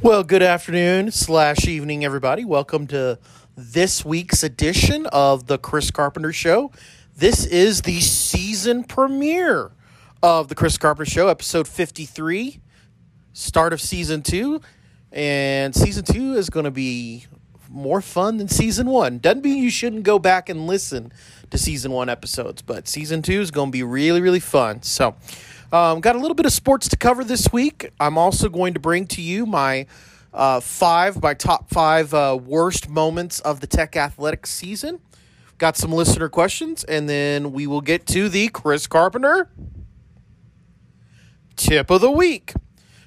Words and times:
Well, 0.00 0.22
good 0.22 0.42
afternoon 0.42 1.10
slash 1.10 1.66
evening, 1.66 2.04
everybody. 2.04 2.44
Welcome 2.44 2.86
to 2.86 3.18
this 3.56 4.04
week's 4.04 4.44
edition 4.44 5.06
of 5.06 5.48
the 5.48 5.58
Chris 5.58 5.90
Carpenter 5.90 6.32
Show. 6.32 6.70
This 7.16 7.44
is 7.44 7.82
the 7.82 8.00
season 8.00 8.84
premiere 8.84 9.72
of 10.22 10.48
the 10.48 10.54
Chris 10.54 10.78
Carpenter 10.78 11.10
Show, 11.10 11.26
episode 11.26 11.66
53, 11.66 12.60
start 13.32 13.72
of 13.72 13.80
season 13.80 14.22
two. 14.22 14.60
And 15.10 15.74
season 15.74 16.04
two 16.04 16.34
is 16.34 16.48
going 16.48 16.64
to 16.64 16.70
be 16.70 17.26
more 17.68 18.00
fun 18.00 18.36
than 18.36 18.48
season 18.48 18.86
one. 18.86 19.18
Doesn't 19.18 19.42
mean 19.42 19.62
you 19.62 19.70
shouldn't 19.70 20.04
go 20.04 20.18
back 20.18 20.48
and 20.48 20.66
listen 20.66 21.12
to 21.50 21.58
season 21.58 21.92
one 21.92 22.08
episodes, 22.08 22.62
but 22.62 22.86
season 22.88 23.20
two 23.20 23.40
is 23.40 23.50
going 23.50 23.68
to 23.68 23.72
be 23.72 23.82
really, 23.82 24.20
really 24.20 24.40
fun. 24.40 24.82
So, 24.82 25.16
um, 25.72 26.00
got 26.00 26.16
a 26.16 26.18
little 26.18 26.34
bit 26.34 26.46
of 26.46 26.52
sports 26.52 26.88
to 26.88 26.96
cover 26.96 27.24
this 27.24 27.52
week. 27.52 27.90
I'm 28.00 28.16
also 28.16 28.48
going 28.48 28.74
to 28.74 28.80
bring 28.80 29.06
to 29.08 29.22
you 29.22 29.46
my 29.46 29.86
uh, 30.32 30.60
five, 30.60 31.22
my 31.22 31.34
top 31.34 31.70
five 31.70 32.14
uh, 32.14 32.38
worst 32.42 32.88
moments 32.88 33.40
of 33.40 33.60
the 33.60 33.66
Tech 33.66 33.96
Athletics 33.96 34.50
season. 34.50 35.00
Got 35.58 35.76
some 35.76 35.92
listener 35.92 36.28
questions, 36.28 36.84
and 36.84 37.08
then 37.08 37.52
we 37.52 37.66
will 37.66 37.80
get 37.80 38.06
to 38.08 38.28
the 38.28 38.48
Chris 38.48 38.86
Carpenter 38.86 39.50
tip 41.56 41.90
of 41.90 42.00
the 42.00 42.10
week. 42.10 42.52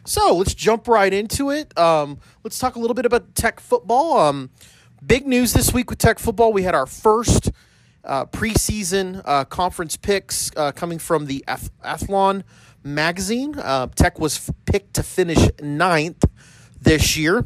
So 0.06 0.36
let's 0.36 0.54
jump 0.54 0.88
right 0.88 1.14
into 1.14 1.50
it. 1.52 1.78
Um, 1.78 2.20
let's 2.44 2.60
talk 2.60 2.76
a 2.76 2.80
little 2.80 2.94
bit 2.94 3.06
about 3.06 3.34
Tech 3.36 3.60
football. 3.60 4.18
Um, 4.20 4.50
big 5.06 5.26
news 5.26 5.54
this 5.54 5.74
week 5.74 5.90
with 5.90 6.00
Tech 6.00 6.20
football. 6.20 6.52
We 6.52 6.64
had 6.64 6.76
our 6.76 6.86
first 6.86 7.52
uh, 8.04 8.26
preseason 8.26 9.22
uh, 9.26 9.46
conference 9.46 9.98
picks 9.98 10.52
uh, 10.56 10.72
coming 10.72 11.00
from 11.00 11.26
the 11.26 11.44
Ath- 11.48 11.72
Athlon 11.84 12.44
magazine. 12.84 13.56
Uh, 13.58 13.88
Tech 13.88 14.20
was 14.20 14.50
f- 14.50 14.56
picked 14.66 14.94
to 14.96 15.04
finish 15.04 15.50
ninth 15.62 16.24
this 16.82 17.16
year. 17.16 17.46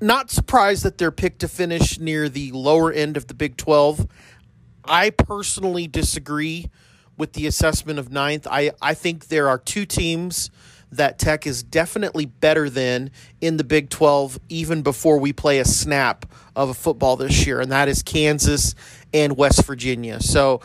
Not 0.00 0.30
surprised 0.30 0.82
that 0.82 0.98
they're 0.98 1.12
picked 1.12 1.40
to 1.40 1.48
finish 1.48 1.98
near 1.98 2.28
the 2.28 2.50
lower 2.52 2.90
end 2.90 3.16
of 3.16 3.28
the 3.28 3.34
Big 3.34 3.56
12. 3.56 4.08
I 4.84 5.10
personally 5.10 5.86
disagree 5.86 6.70
with 7.16 7.34
the 7.34 7.46
assessment 7.46 7.98
of 7.98 8.10
ninth. 8.10 8.46
I, 8.50 8.72
I 8.80 8.94
think 8.94 9.28
there 9.28 9.48
are 9.48 9.58
two 9.58 9.84
teams 9.86 10.50
that 10.92 11.18
Tech 11.18 11.46
is 11.46 11.62
definitely 11.62 12.26
better 12.26 12.70
than 12.70 13.10
in 13.40 13.56
the 13.56 13.64
Big 13.64 13.88
12 13.90 14.38
even 14.48 14.82
before 14.82 15.18
we 15.18 15.32
play 15.32 15.58
a 15.58 15.64
snap 15.64 16.26
of 16.54 16.68
a 16.68 16.74
football 16.74 17.16
this 17.16 17.46
year, 17.46 17.60
and 17.60 17.72
that 17.72 17.88
is 17.88 18.02
Kansas 18.02 18.74
and 19.12 19.36
West 19.36 19.64
Virginia. 19.64 20.20
So 20.20 20.60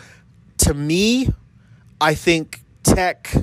to 0.59 0.73
me, 0.73 1.29
I 1.99 2.13
think 2.13 2.61
Tech 2.83 3.33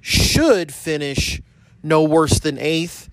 should 0.00 0.72
finish 0.72 1.40
no 1.82 2.02
worse 2.02 2.38
than 2.40 2.58
eighth. 2.58 3.08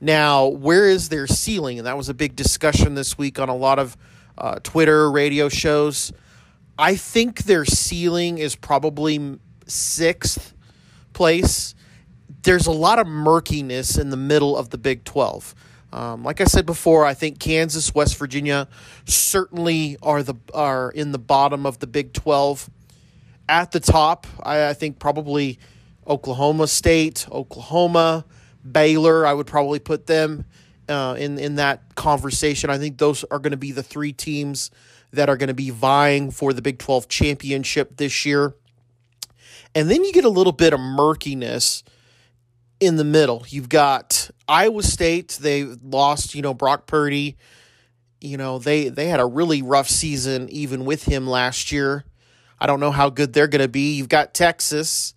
Now, 0.00 0.46
where 0.46 0.88
is 0.88 1.08
their 1.08 1.26
ceiling? 1.26 1.78
And 1.78 1.86
that 1.86 1.96
was 1.96 2.08
a 2.08 2.14
big 2.14 2.36
discussion 2.36 2.94
this 2.94 3.18
week 3.18 3.38
on 3.38 3.48
a 3.48 3.56
lot 3.56 3.78
of 3.78 3.96
uh, 4.36 4.60
Twitter, 4.62 5.10
radio 5.10 5.48
shows. 5.48 6.12
I 6.78 6.94
think 6.94 7.44
their 7.44 7.64
ceiling 7.64 8.38
is 8.38 8.54
probably 8.54 9.38
sixth 9.66 10.54
place. 11.12 11.74
There's 12.42 12.66
a 12.66 12.72
lot 12.72 12.98
of 12.98 13.06
murkiness 13.06 13.98
in 13.98 14.10
the 14.10 14.16
middle 14.16 14.56
of 14.56 14.70
the 14.70 14.78
Big 14.78 15.04
12. 15.04 15.54
Um, 15.92 16.22
like 16.22 16.40
I 16.40 16.44
said 16.44 16.66
before, 16.66 17.06
I 17.06 17.14
think 17.14 17.38
Kansas, 17.38 17.94
West 17.94 18.16
Virginia 18.16 18.68
certainly 19.06 19.96
are 20.02 20.22
the 20.22 20.34
are 20.52 20.90
in 20.90 21.12
the 21.12 21.18
bottom 21.18 21.64
of 21.64 21.78
the 21.78 21.86
Big 21.86 22.12
12. 22.12 22.68
At 23.48 23.72
the 23.72 23.80
top, 23.80 24.26
I, 24.42 24.68
I 24.68 24.74
think 24.74 24.98
probably 24.98 25.58
Oklahoma 26.06 26.66
State, 26.66 27.26
Oklahoma, 27.32 28.26
Baylor. 28.70 29.26
I 29.26 29.32
would 29.32 29.46
probably 29.46 29.78
put 29.78 30.06
them 30.06 30.44
uh, 30.88 31.16
in 31.18 31.38
in 31.38 31.54
that 31.56 31.94
conversation. 31.94 32.68
I 32.68 32.76
think 32.76 32.98
those 32.98 33.24
are 33.24 33.38
going 33.38 33.52
to 33.52 33.56
be 33.56 33.72
the 33.72 33.82
three 33.82 34.12
teams 34.12 34.70
that 35.12 35.30
are 35.30 35.38
going 35.38 35.48
to 35.48 35.54
be 35.54 35.70
vying 35.70 36.30
for 36.30 36.52
the 36.52 36.60
Big 36.60 36.78
12 36.78 37.08
championship 37.08 37.96
this 37.96 38.26
year. 38.26 38.54
And 39.74 39.90
then 39.90 40.04
you 40.04 40.12
get 40.12 40.24
a 40.24 40.30
little 40.30 40.52
bit 40.52 40.72
of 40.72 40.80
murkiness 40.80 41.82
in 42.80 42.96
the 42.96 43.04
middle. 43.04 43.44
You've 43.48 43.68
got 43.68 44.30
Iowa 44.46 44.82
State. 44.82 45.38
They 45.40 45.64
lost, 45.64 46.34
you 46.34 46.42
know, 46.42 46.54
Brock 46.54 46.86
Purdy. 46.86 47.36
You 48.20 48.36
know, 48.36 48.58
they 48.58 48.88
they 48.88 49.08
had 49.08 49.20
a 49.20 49.26
really 49.26 49.62
rough 49.62 49.88
season 49.88 50.48
even 50.50 50.84
with 50.84 51.04
him 51.04 51.26
last 51.26 51.70
year. 51.70 52.04
I 52.58 52.66
don't 52.66 52.80
know 52.80 52.90
how 52.90 53.10
good 53.10 53.32
they're 53.32 53.46
going 53.48 53.62
to 53.62 53.68
be. 53.68 53.94
You've 53.94 54.08
got 54.08 54.34
Texas 54.34 55.14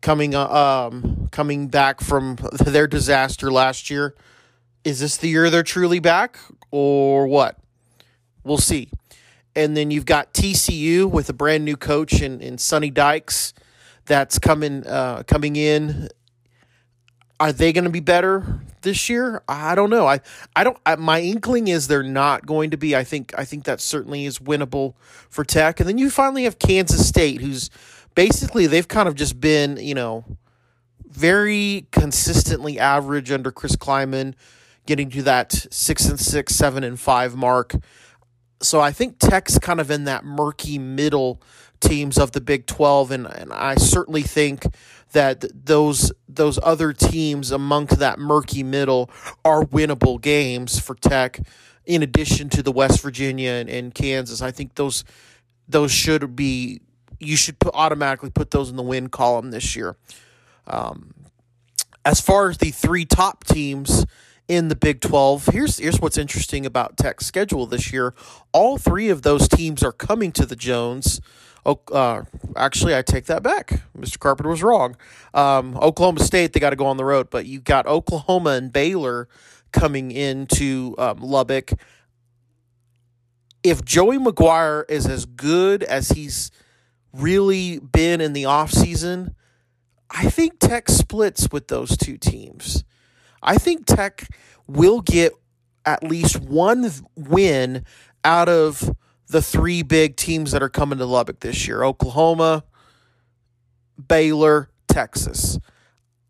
coming 0.00 0.34
uh, 0.34 0.46
um 0.46 1.28
coming 1.32 1.68
back 1.68 2.00
from 2.00 2.36
their 2.64 2.86
disaster 2.86 3.50
last 3.50 3.90
year. 3.90 4.14
Is 4.84 5.00
this 5.00 5.16
the 5.16 5.28
year 5.28 5.50
they're 5.50 5.64
truly 5.64 5.98
back 5.98 6.38
or 6.70 7.26
what? 7.26 7.56
We'll 8.44 8.58
see. 8.58 8.90
And 9.56 9.76
then 9.76 9.90
you've 9.90 10.06
got 10.06 10.32
TCU 10.32 11.10
with 11.10 11.28
a 11.28 11.32
brand 11.32 11.64
new 11.64 11.76
coach 11.76 12.22
in, 12.22 12.40
in 12.40 12.58
Sonny 12.58 12.90
Dykes 12.90 13.52
that's 14.06 14.38
coming 14.38 14.86
uh, 14.86 15.24
coming 15.24 15.56
in 15.56 16.08
are 17.40 17.52
they 17.52 17.72
going 17.72 17.84
to 17.84 17.90
be 17.90 18.00
better 18.00 18.60
this 18.82 19.08
year? 19.08 19.42
I 19.48 19.74
don't 19.74 19.90
know. 19.90 20.06
I 20.06 20.20
I 20.56 20.64
don't. 20.64 20.76
I, 20.84 20.96
my 20.96 21.20
inkling 21.20 21.68
is 21.68 21.88
they're 21.88 22.02
not 22.02 22.46
going 22.46 22.70
to 22.70 22.76
be. 22.76 22.96
I 22.96 23.04
think 23.04 23.32
I 23.38 23.44
think 23.44 23.64
that 23.64 23.80
certainly 23.80 24.24
is 24.24 24.38
winnable 24.38 24.94
for 25.30 25.44
Tech. 25.44 25.80
And 25.80 25.88
then 25.88 25.98
you 25.98 26.10
finally 26.10 26.44
have 26.44 26.58
Kansas 26.58 27.06
State, 27.06 27.40
who's 27.40 27.70
basically 28.14 28.66
they've 28.66 28.88
kind 28.88 29.08
of 29.08 29.14
just 29.14 29.40
been 29.40 29.76
you 29.76 29.94
know 29.94 30.24
very 31.06 31.86
consistently 31.90 32.78
average 32.78 33.30
under 33.30 33.50
Chris 33.50 33.76
Klieman, 33.76 34.34
getting 34.86 35.10
to 35.10 35.22
that 35.22 35.52
six 35.70 36.06
and 36.06 36.18
six, 36.18 36.54
seven 36.54 36.84
and 36.84 36.98
five 36.98 37.36
mark. 37.36 37.74
So 38.60 38.80
I 38.80 38.90
think 38.90 39.18
Tech's 39.18 39.58
kind 39.58 39.80
of 39.80 39.90
in 39.90 40.04
that 40.04 40.24
murky 40.24 40.78
middle 40.78 41.40
teams 41.80 42.18
of 42.18 42.32
the 42.32 42.40
Big 42.40 42.66
12 42.66 43.12
and, 43.12 43.26
and 43.26 43.52
I 43.52 43.76
certainly 43.76 44.22
think 44.22 44.64
that 45.12 45.44
those 45.66 46.12
those 46.28 46.58
other 46.62 46.92
teams 46.92 47.50
amongst 47.50 47.98
that 47.98 48.18
murky 48.18 48.62
middle 48.62 49.10
are 49.44 49.64
winnable 49.64 50.20
games 50.20 50.78
for 50.78 50.94
Tech 50.94 51.40
in 51.86 52.02
addition 52.02 52.48
to 52.50 52.62
the 52.62 52.72
West 52.72 53.00
Virginia 53.00 53.50
and, 53.50 53.68
and 53.70 53.94
Kansas. 53.94 54.42
I 54.42 54.50
think 54.50 54.74
those 54.74 55.04
those 55.68 55.90
should 55.90 56.36
be 56.36 56.80
you 57.18 57.36
should 57.36 57.58
put, 57.58 57.74
automatically 57.74 58.30
put 58.30 58.50
those 58.50 58.70
in 58.70 58.76
the 58.76 58.82
win 58.82 59.08
column 59.08 59.50
this 59.50 59.74
year. 59.74 59.96
Um, 60.66 61.14
as 62.04 62.20
far 62.20 62.48
as 62.48 62.58
the 62.58 62.70
three 62.70 63.04
top 63.04 63.44
teams 63.44 64.06
in 64.48 64.68
the 64.68 64.76
Big 64.76 65.00
12. 65.00 65.46
Here's 65.46 65.78
here's 65.78 66.00
what's 66.00 66.18
interesting 66.18 66.66
about 66.66 66.96
Tech's 66.96 67.26
schedule 67.26 67.66
this 67.66 67.92
year. 67.92 68.14
All 68.52 68.78
three 68.78 69.10
of 69.10 69.22
those 69.22 69.46
teams 69.46 69.82
are 69.82 69.92
coming 69.92 70.32
to 70.32 70.46
the 70.46 70.56
Jones. 70.56 71.20
Oh, 71.66 71.80
uh, 71.92 72.22
actually, 72.56 72.94
I 72.96 73.02
take 73.02 73.26
that 73.26 73.42
back. 73.42 73.82
Mr. 73.96 74.18
Carpenter 74.18 74.50
was 74.50 74.62
wrong. 74.62 74.96
Um, 75.34 75.76
Oklahoma 75.76 76.20
State, 76.20 76.52
they 76.52 76.60
got 76.60 76.70
to 76.70 76.76
go 76.76 76.86
on 76.86 76.96
the 76.96 77.04
road, 77.04 77.28
but 77.30 77.46
you 77.46 77.60
got 77.60 77.86
Oklahoma 77.86 78.50
and 78.50 78.72
Baylor 78.72 79.28
coming 79.72 80.10
into 80.10 80.94
um, 80.98 81.18
Lubbock. 81.18 81.72
If 83.62 83.84
Joey 83.84 84.18
McGuire 84.18 84.84
is 84.88 85.06
as 85.06 85.26
good 85.26 85.82
as 85.82 86.10
he's 86.10 86.50
really 87.12 87.78
been 87.80 88.20
in 88.20 88.32
the 88.32 88.44
offseason, 88.44 89.34
I 90.10 90.30
think 90.30 90.58
Tech 90.58 90.88
splits 90.88 91.48
with 91.52 91.68
those 91.68 91.96
two 91.96 92.16
teams. 92.16 92.84
I 93.42 93.58
think 93.58 93.84
Tech 93.86 94.26
will 94.66 95.00
get 95.00 95.32
at 95.84 96.02
least 96.02 96.40
one 96.40 96.90
win 97.16 97.84
out 98.24 98.48
of 98.48 98.94
the 99.28 99.42
three 99.42 99.82
big 99.82 100.16
teams 100.16 100.52
that 100.52 100.62
are 100.62 100.68
coming 100.68 100.98
to 100.98 101.06
Lubbock 101.06 101.40
this 101.40 101.66
year 101.66 101.84
Oklahoma, 101.84 102.64
Baylor, 104.08 104.70
Texas. 104.88 105.58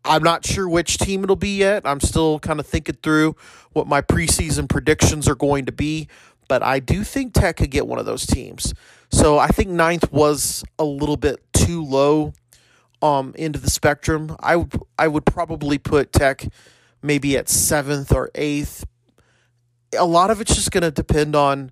I'm 0.05 0.23
not 0.23 0.45
sure 0.45 0.67
which 0.67 0.97
team 0.97 1.23
it'll 1.23 1.35
be 1.35 1.57
yet. 1.57 1.83
I'm 1.85 1.99
still 1.99 2.39
kind 2.39 2.59
of 2.59 2.65
thinking 2.65 2.97
through 3.03 3.35
what 3.73 3.85
my 3.85 4.01
preseason 4.01 4.69
predictions 4.69 5.27
are 5.27 5.35
going 5.35 5.65
to 5.65 5.71
be, 5.71 6.07
but 6.47 6.63
I 6.63 6.79
do 6.79 7.03
think 7.03 7.33
Tech 7.33 7.57
could 7.57 7.69
get 7.69 7.85
one 7.85 7.99
of 7.99 8.05
those 8.05 8.25
teams. 8.25 8.73
So 9.11 9.37
I 9.37 9.47
think 9.47 9.69
ninth 9.69 10.11
was 10.11 10.63
a 10.77 10.85
little 10.85 11.17
bit 11.17 11.41
too 11.53 11.83
low 11.83 12.33
um, 13.01 13.33
into 13.37 13.59
the 13.59 13.69
spectrum. 13.69 14.35
I 14.41 14.65
I 14.97 15.07
would 15.07 15.25
probably 15.25 15.77
put 15.77 16.11
Tech 16.11 16.47
maybe 17.01 17.37
at 17.37 17.49
seventh 17.49 18.11
or 18.11 18.29
eighth. 18.35 18.85
A 19.97 20.05
lot 20.05 20.31
of 20.31 20.41
it's 20.41 20.55
just 20.55 20.71
going 20.71 20.83
to 20.83 20.91
depend 20.91 21.35
on 21.35 21.71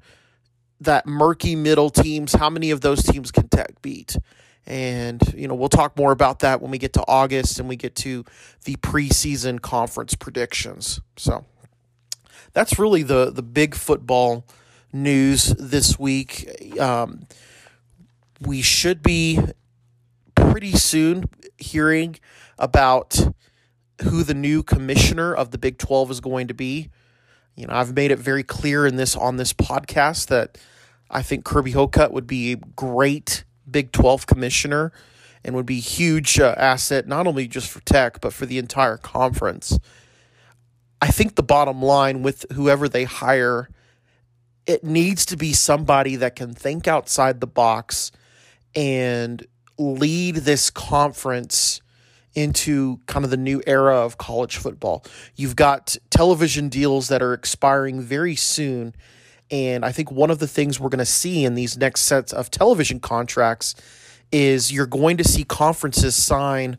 that 0.82 1.06
murky 1.06 1.56
middle 1.56 1.90
teams. 1.90 2.34
How 2.34 2.50
many 2.50 2.72
of 2.72 2.82
those 2.82 3.04
teams 3.04 3.32
can 3.32 3.48
Tech 3.50 3.82
beat? 3.82 4.18
And, 4.66 5.22
you 5.34 5.48
know, 5.48 5.56
we'll 5.56 5.70
talk 5.70 5.98
more 5.98 6.12
about 6.12 6.40
that 6.40 6.62
when 6.62 6.72
we 6.72 6.78
get 6.78 6.94
to 6.94 7.04
August 7.08 7.60
and 7.60 7.70
we 7.70 7.78
get 7.78 7.96
to 7.98 8.26
the 8.66 8.76
preseason 8.76 9.62
conference 9.62 10.14
predictions. 10.14 11.00
So 11.16 11.46
that's 12.52 12.78
really 12.78 13.04
the, 13.04 13.32
the 13.32 13.44
big 13.44 13.76
football 13.76 14.46
news 14.92 15.48
this 15.58 15.98
week. 15.98 16.78
Um, 16.80 17.28
we 18.42 18.62
should 18.62 19.02
be 19.02 19.40
pretty 20.36 20.74
soon 20.74 21.30
hearing 21.58 22.18
about 22.60 23.30
who 24.04 24.24
the 24.24 24.34
new 24.34 24.64
commissioner 24.64 25.34
of 25.34 25.52
the 25.52 25.58
Big 25.58 25.78
12 25.78 26.12
is 26.12 26.20
going 26.20 26.48
to 26.48 26.54
be. 26.54 26.90
You 27.58 27.66
know, 27.66 27.74
I've 27.74 27.96
made 27.96 28.12
it 28.12 28.20
very 28.20 28.44
clear 28.44 28.86
in 28.86 28.96
this 28.98 29.16
on 29.16 29.38
this 29.38 29.52
podcast 29.52 30.28
that 30.28 30.58
I 31.10 31.24
think 31.24 31.44
Kirby 31.44 31.72
Hocutt 31.72 32.14
would 32.14 32.28
be 32.28 32.54
a 32.54 32.58
great 32.58 33.44
Big 33.70 33.92
12 33.92 34.28
commissioner 34.28 34.94
and 35.44 35.56
would 35.56 35.66
be 35.66 35.80
a 35.80 35.82
huge 35.82 36.40
uh, 36.40 36.54
asset 36.56 37.08
not 37.08 37.26
only 37.26 37.48
just 37.48 37.70
for 37.70 37.82
Tech 37.82 38.22
but 38.22 38.32
for 38.32 38.46
the 38.46 38.60
entire 38.60 38.98
conference. 38.98 39.78
I 41.02 41.08
think 41.08 41.36
the 41.36 41.44
bottom 41.44 41.82
line 41.82 42.22
with 42.22 42.46
whoever 42.54 42.88
they 42.88 43.04
hire 43.04 43.70
it 44.68 44.84
needs 44.84 45.26
to 45.28 45.38
be 45.38 45.54
somebody 45.54 46.18
that 46.18 46.36
can 46.36 46.54
think 46.54 46.88
outside 46.88 47.40
the 47.40 47.48
box 47.48 48.12
and 48.76 49.46
lead 49.80 50.36
this 50.36 50.70
conference 50.70 51.82
into 52.38 53.00
kind 53.08 53.26
of 53.26 53.32
the 53.32 53.38
new 53.38 53.64
era 53.66 53.96
of 53.96 54.20
college 54.20 54.58
football. 54.58 55.04
You've 55.36 55.56
got 55.56 55.98
television 56.12 56.70
deals 56.70 57.08
that 57.08 57.24
are 57.24 57.34
expiring 57.34 58.00
very 58.00 58.36
soon. 58.36 58.94
And 59.50 59.84
I 59.84 59.92
think 59.92 60.12
one 60.12 60.30
of 60.30 60.38
the 60.38 60.48
things 60.48 60.80
we're 60.80 60.90
going 60.90 61.00
to 61.00 61.06
see 61.06 61.44
in 61.44 61.56
these 61.56 61.76
next 61.78 62.02
sets 62.02 62.32
of 62.32 62.52
television 62.52 63.00
contracts 63.00 63.74
is 64.32 64.72
you're 64.72 64.86
going 64.86 65.18
to 65.18 65.24
see 65.24 65.44
conferences 65.44 66.14
sign 66.14 66.78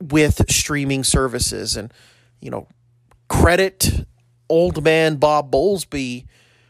with 0.00 0.48
streaming 0.48 1.02
services. 1.02 1.76
And, 1.76 1.92
you 2.40 2.50
know, 2.50 2.68
credit 3.28 4.06
old 4.48 4.84
man 4.84 5.16
Bob 5.16 5.50
Bowlesby 5.50 6.26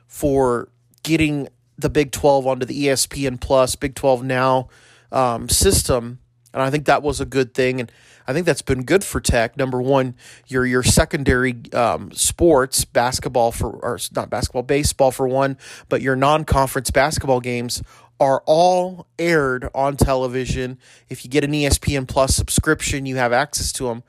for 0.07 0.71
getting 1.03 1.49
the 1.77 1.91
Big 1.91 2.11
12 2.11 2.47
onto 2.47 2.65
the 2.65 2.87
ESPN 2.87 3.39
Plus, 3.39 3.77
Big 3.77 3.95
12 3.95 4.25
Now 4.25 4.69
um, 5.11 5.51
system. 5.51 6.21
And 6.53 6.63
I 6.63 6.71
think 6.71 6.87
that 6.87 7.03
was 7.03 7.21
a 7.21 7.25
good 7.25 7.55
thing. 7.55 7.81
And 7.81 7.91
I 8.27 8.33
think 8.33 8.47
that's 8.47 8.63
been 8.63 8.85
good 8.85 9.05
for 9.05 9.21
Tech. 9.21 9.57
Number 9.57 9.81
one, 9.81 10.15
your 10.47 10.65
your 10.67 10.83
secondary 10.83 11.57
um, 11.73 12.13
sports, 12.13 12.85
basketball 12.85 13.53
for 13.53 13.71
or 13.71 13.99
not 14.15 14.31
basketball, 14.31 14.63
baseball 14.63 15.11
for 15.11 15.27
one, 15.27 15.57
but 15.89 16.03
your 16.03 16.17
non-conference 16.17 16.91
basketball 16.91 17.41
games 17.41 17.83
are 18.21 18.43
all 18.47 19.09
aired 19.19 19.69
on 19.75 19.97
television. 19.97 20.79
If 21.09 21.25
you 21.25 21.31
get 21.31 21.43
an 21.43 21.53
ESPN 21.53 22.07
Plus 22.07 22.35
subscription, 22.37 23.07
you 23.07 23.17
have 23.17 23.33
access 23.33 23.73
to 23.73 23.87
them. 23.87 24.05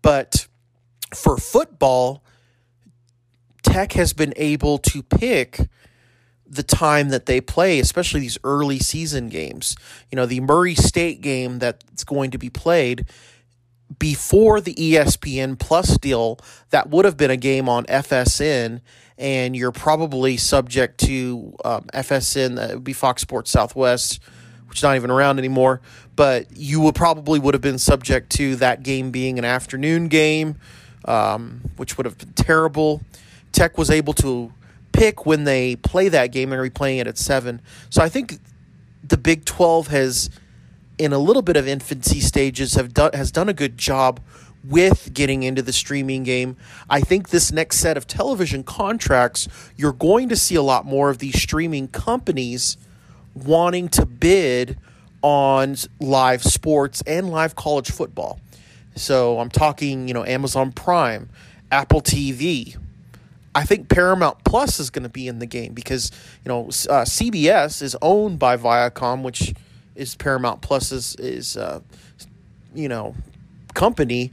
But 0.00 0.46
for 1.14 1.36
football, 1.36 2.22
Tech 3.62 3.92
has 3.94 4.12
been 4.12 4.32
able 4.36 4.78
to 4.78 5.02
pick 5.02 5.68
the 6.48 6.62
time 6.62 7.10
that 7.10 7.26
they 7.26 7.40
play, 7.40 7.78
especially 7.78 8.20
these 8.20 8.38
early 8.42 8.78
season 8.78 9.28
games. 9.28 9.76
You 10.10 10.16
know, 10.16 10.26
the 10.26 10.40
Murray 10.40 10.74
State 10.74 11.20
game 11.20 11.58
that's 11.58 12.04
going 12.04 12.30
to 12.30 12.38
be 12.38 12.50
played 12.50 13.06
before 13.98 14.60
the 14.60 14.74
ESPN 14.74 15.58
Plus 15.58 15.96
deal, 15.98 16.38
that 16.70 16.90
would 16.90 17.04
have 17.04 17.16
been 17.16 17.30
a 17.30 17.36
game 17.36 17.68
on 17.68 17.84
FSN, 17.86 18.80
and 19.16 19.56
you're 19.56 19.72
probably 19.72 20.36
subject 20.36 20.98
to 21.00 21.56
um, 21.64 21.84
FSN, 21.94 22.56
that 22.56 22.74
would 22.74 22.84
be 22.84 22.92
Fox 22.92 23.22
Sports 23.22 23.50
Southwest, 23.50 24.20
which 24.68 24.78
is 24.78 24.82
not 24.82 24.96
even 24.96 25.10
around 25.10 25.38
anymore. 25.38 25.80
But 26.14 26.56
you 26.56 26.80
would 26.82 26.94
probably 26.94 27.38
would 27.38 27.54
have 27.54 27.62
been 27.62 27.78
subject 27.78 28.30
to 28.32 28.56
that 28.56 28.82
game 28.82 29.10
being 29.10 29.38
an 29.38 29.44
afternoon 29.44 30.08
game, 30.08 30.56
um, 31.04 31.62
which 31.76 31.96
would 31.96 32.04
have 32.06 32.18
been 32.18 32.32
terrible. 32.32 33.02
Tech 33.52 33.78
was 33.78 33.90
able 33.90 34.12
to 34.14 34.52
pick 34.92 35.26
when 35.26 35.44
they 35.44 35.76
play 35.76 36.08
that 36.08 36.32
game 36.32 36.52
and 36.52 36.60
replaying 36.60 37.00
it 37.00 37.06
at 37.06 37.18
seven. 37.18 37.60
So 37.90 38.02
I 38.02 38.08
think 38.08 38.38
the 39.02 39.16
Big 39.16 39.44
Twelve 39.44 39.88
has, 39.88 40.30
in 40.98 41.12
a 41.12 41.18
little 41.18 41.42
bit 41.42 41.56
of 41.56 41.66
infancy 41.66 42.20
stages, 42.20 42.74
have 42.74 42.94
done 42.94 43.12
has 43.12 43.30
done 43.30 43.48
a 43.48 43.54
good 43.54 43.78
job 43.78 44.20
with 44.64 45.12
getting 45.14 45.42
into 45.42 45.62
the 45.62 45.72
streaming 45.72 46.24
game. 46.24 46.56
I 46.90 47.00
think 47.00 47.28
this 47.30 47.52
next 47.52 47.78
set 47.78 47.96
of 47.96 48.06
television 48.06 48.64
contracts, 48.64 49.48
you're 49.76 49.92
going 49.92 50.28
to 50.28 50.36
see 50.36 50.56
a 50.56 50.62
lot 50.62 50.84
more 50.84 51.10
of 51.10 51.18
these 51.18 51.40
streaming 51.40 51.88
companies 51.88 52.76
wanting 53.34 53.88
to 53.90 54.04
bid 54.04 54.78
on 55.22 55.76
live 56.00 56.42
sports 56.42 57.02
and 57.06 57.30
live 57.30 57.54
college 57.54 57.90
football. 57.90 58.40
So 58.94 59.38
I'm 59.38 59.48
talking, 59.48 60.08
you 60.08 60.14
know, 60.14 60.24
Amazon 60.24 60.72
Prime, 60.72 61.28
Apple 61.70 62.00
TV, 62.00 62.76
I 63.58 63.64
think 63.64 63.88
Paramount 63.88 64.44
Plus 64.44 64.78
is 64.78 64.88
going 64.88 65.02
to 65.02 65.08
be 65.08 65.26
in 65.26 65.40
the 65.40 65.46
game 65.46 65.72
because 65.72 66.12
you 66.44 66.48
know 66.48 66.66
uh, 66.66 67.02
CBS 67.02 67.82
is 67.82 67.96
owned 68.00 68.38
by 68.38 68.56
Viacom, 68.56 69.22
which 69.22 69.52
is 69.96 70.14
Paramount 70.14 70.62
Plus's 70.62 71.16
is 71.16 71.56
uh, 71.56 71.80
you 72.72 72.88
know 72.88 73.16
company, 73.74 74.30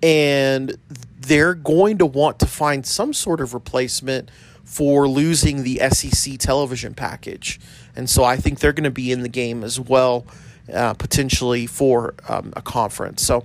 and 0.00 0.78
they're 1.18 1.54
going 1.54 1.98
to 1.98 2.06
want 2.06 2.38
to 2.38 2.46
find 2.46 2.86
some 2.86 3.12
sort 3.12 3.40
of 3.40 3.52
replacement 3.52 4.30
for 4.62 5.08
losing 5.08 5.64
the 5.64 5.80
SEC 5.90 6.38
television 6.38 6.94
package, 6.94 7.58
and 7.96 8.08
so 8.08 8.22
I 8.22 8.36
think 8.36 8.60
they're 8.60 8.72
going 8.72 8.84
to 8.84 8.92
be 8.92 9.10
in 9.10 9.22
the 9.22 9.28
game 9.28 9.64
as 9.64 9.80
well, 9.80 10.24
uh, 10.72 10.94
potentially 10.94 11.66
for 11.66 12.14
um, 12.28 12.52
a 12.54 12.62
conference. 12.62 13.24
So, 13.24 13.44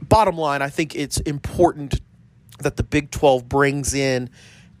bottom 0.00 0.36
line, 0.36 0.60
I 0.60 0.70
think 0.70 0.96
it's 0.96 1.20
important 1.20 2.00
that 2.62 2.76
the 2.76 2.82
Big 2.82 3.10
12 3.10 3.48
brings 3.48 3.94
in 3.94 4.30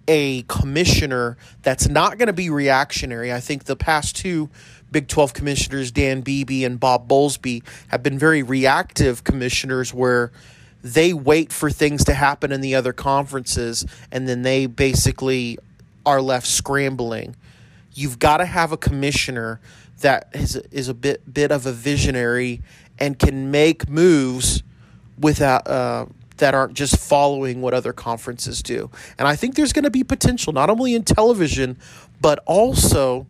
a 0.08 0.42
commissioner 0.42 1.36
that's 1.62 1.88
not 1.88 2.18
going 2.18 2.26
to 2.26 2.32
be 2.32 2.50
reactionary. 2.50 3.32
I 3.32 3.40
think 3.40 3.64
the 3.64 3.76
past 3.76 4.16
two 4.16 4.50
Big 4.90 5.08
12 5.08 5.32
commissioners, 5.32 5.90
Dan 5.90 6.20
Beebe 6.20 6.64
and 6.64 6.78
Bob 6.78 7.08
Bowlesby, 7.08 7.62
have 7.88 8.02
been 8.02 8.18
very 8.18 8.42
reactive 8.42 9.24
commissioners 9.24 9.94
where 9.94 10.32
they 10.82 11.14
wait 11.14 11.52
for 11.52 11.70
things 11.70 12.04
to 12.04 12.14
happen 12.14 12.52
in 12.52 12.60
the 12.60 12.74
other 12.74 12.92
conferences 12.92 13.86
and 14.10 14.28
then 14.28 14.42
they 14.42 14.66
basically 14.66 15.58
are 16.04 16.20
left 16.20 16.46
scrambling. 16.46 17.36
You've 17.94 18.18
got 18.18 18.38
to 18.38 18.44
have 18.44 18.72
a 18.72 18.76
commissioner 18.76 19.60
that 20.00 20.28
is, 20.34 20.56
is 20.56 20.88
a 20.88 20.94
bit 20.94 21.32
bit 21.32 21.52
of 21.52 21.64
a 21.64 21.72
visionary 21.72 22.60
and 22.98 23.18
can 23.18 23.50
make 23.50 23.88
moves 23.88 24.62
without 25.18 25.66
uh, 25.68 26.06
that 26.42 26.56
aren't 26.56 26.74
just 26.74 26.96
following 26.96 27.62
what 27.62 27.72
other 27.72 27.92
conferences 27.92 28.64
do. 28.64 28.90
And 29.16 29.28
I 29.28 29.36
think 29.36 29.54
there's 29.54 29.72
going 29.72 29.84
to 29.84 29.90
be 29.90 30.02
potential 30.02 30.52
not 30.52 30.70
only 30.70 30.96
in 30.96 31.04
television, 31.04 31.78
but 32.20 32.40
also 32.46 33.28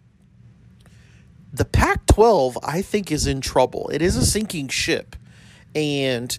the 1.52 1.66
Pac 1.66 2.06
12, 2.06 2.56
I 2.62 2.80
think, 2.80 3.12
is 3.12 3.26
in 3.26 3.42
trouble. 3.42 3.90
It 3.92 4.00
is 4.00 4.16
a 4.16 4.24
sinking 4.24 4.68
ship. 4.68 5.14
And 5.74 6.38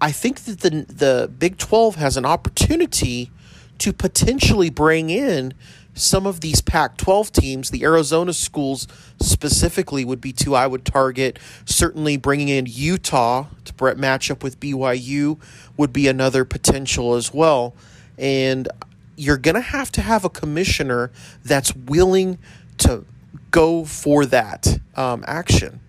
I 0.00 0.12
think 0.12 0.42
that 0.42 0.60
the, 0.60 0.70
the 0.88 1.28
Big 1.36 1.58
12 1.58 1.96
has 1.96 2.16
an 2.16 2.24
opportunity 2.24 3.32
to 3.78 3.92
potentially 3.92 4.70
bring 4.70 5.10
in 5.10 5.52
some 5.94 6.26
of 6.26 6.40
these 6.40 6.60
Pac 6.60 6.96
12 6.96 7.32
teams, 7.32 7.70
the 7.70 7.84
Arizona 7.84 8.32
schools 8.32 8.88
specifically, 9.20 10.04
would 10.04 10.20
be 10.20 10.32
two 10.32 10.54
I 10.54 10.66
would 10.66 10.84
target. 10.84 11.38
Certainly, 11.64 12.16
bringing 12.18 12.48
in 12.48 12.66
Utah 12.66 13.46
to 13.64 13.94
match 13.96 14.30
up 14.30 14.42
with 14.42 14.58
BYU 14.58 15.38
would 15.76 15.92
be 15.92 16.08
another 16.08 16.44
potential 16.44 17.14
as 17.14 17.34
well. 17.34 17.74
And 18.16 18.68
you're 19.16 19.36
going 19.36 19.54
to 19.54 19.60
have 19.60 19.92
to 19.92 20.02
have 20.02 20.24
a 20.24 20.30
commissioner 20.30 21.10
that's 21.44 21.74
willing 21.74 22.38
to 22.78 23.04
go 23.50 23.84
for 23.84 24.24
that 24.26 24.78
um, 24.96 25.24
action. 25.26 25.80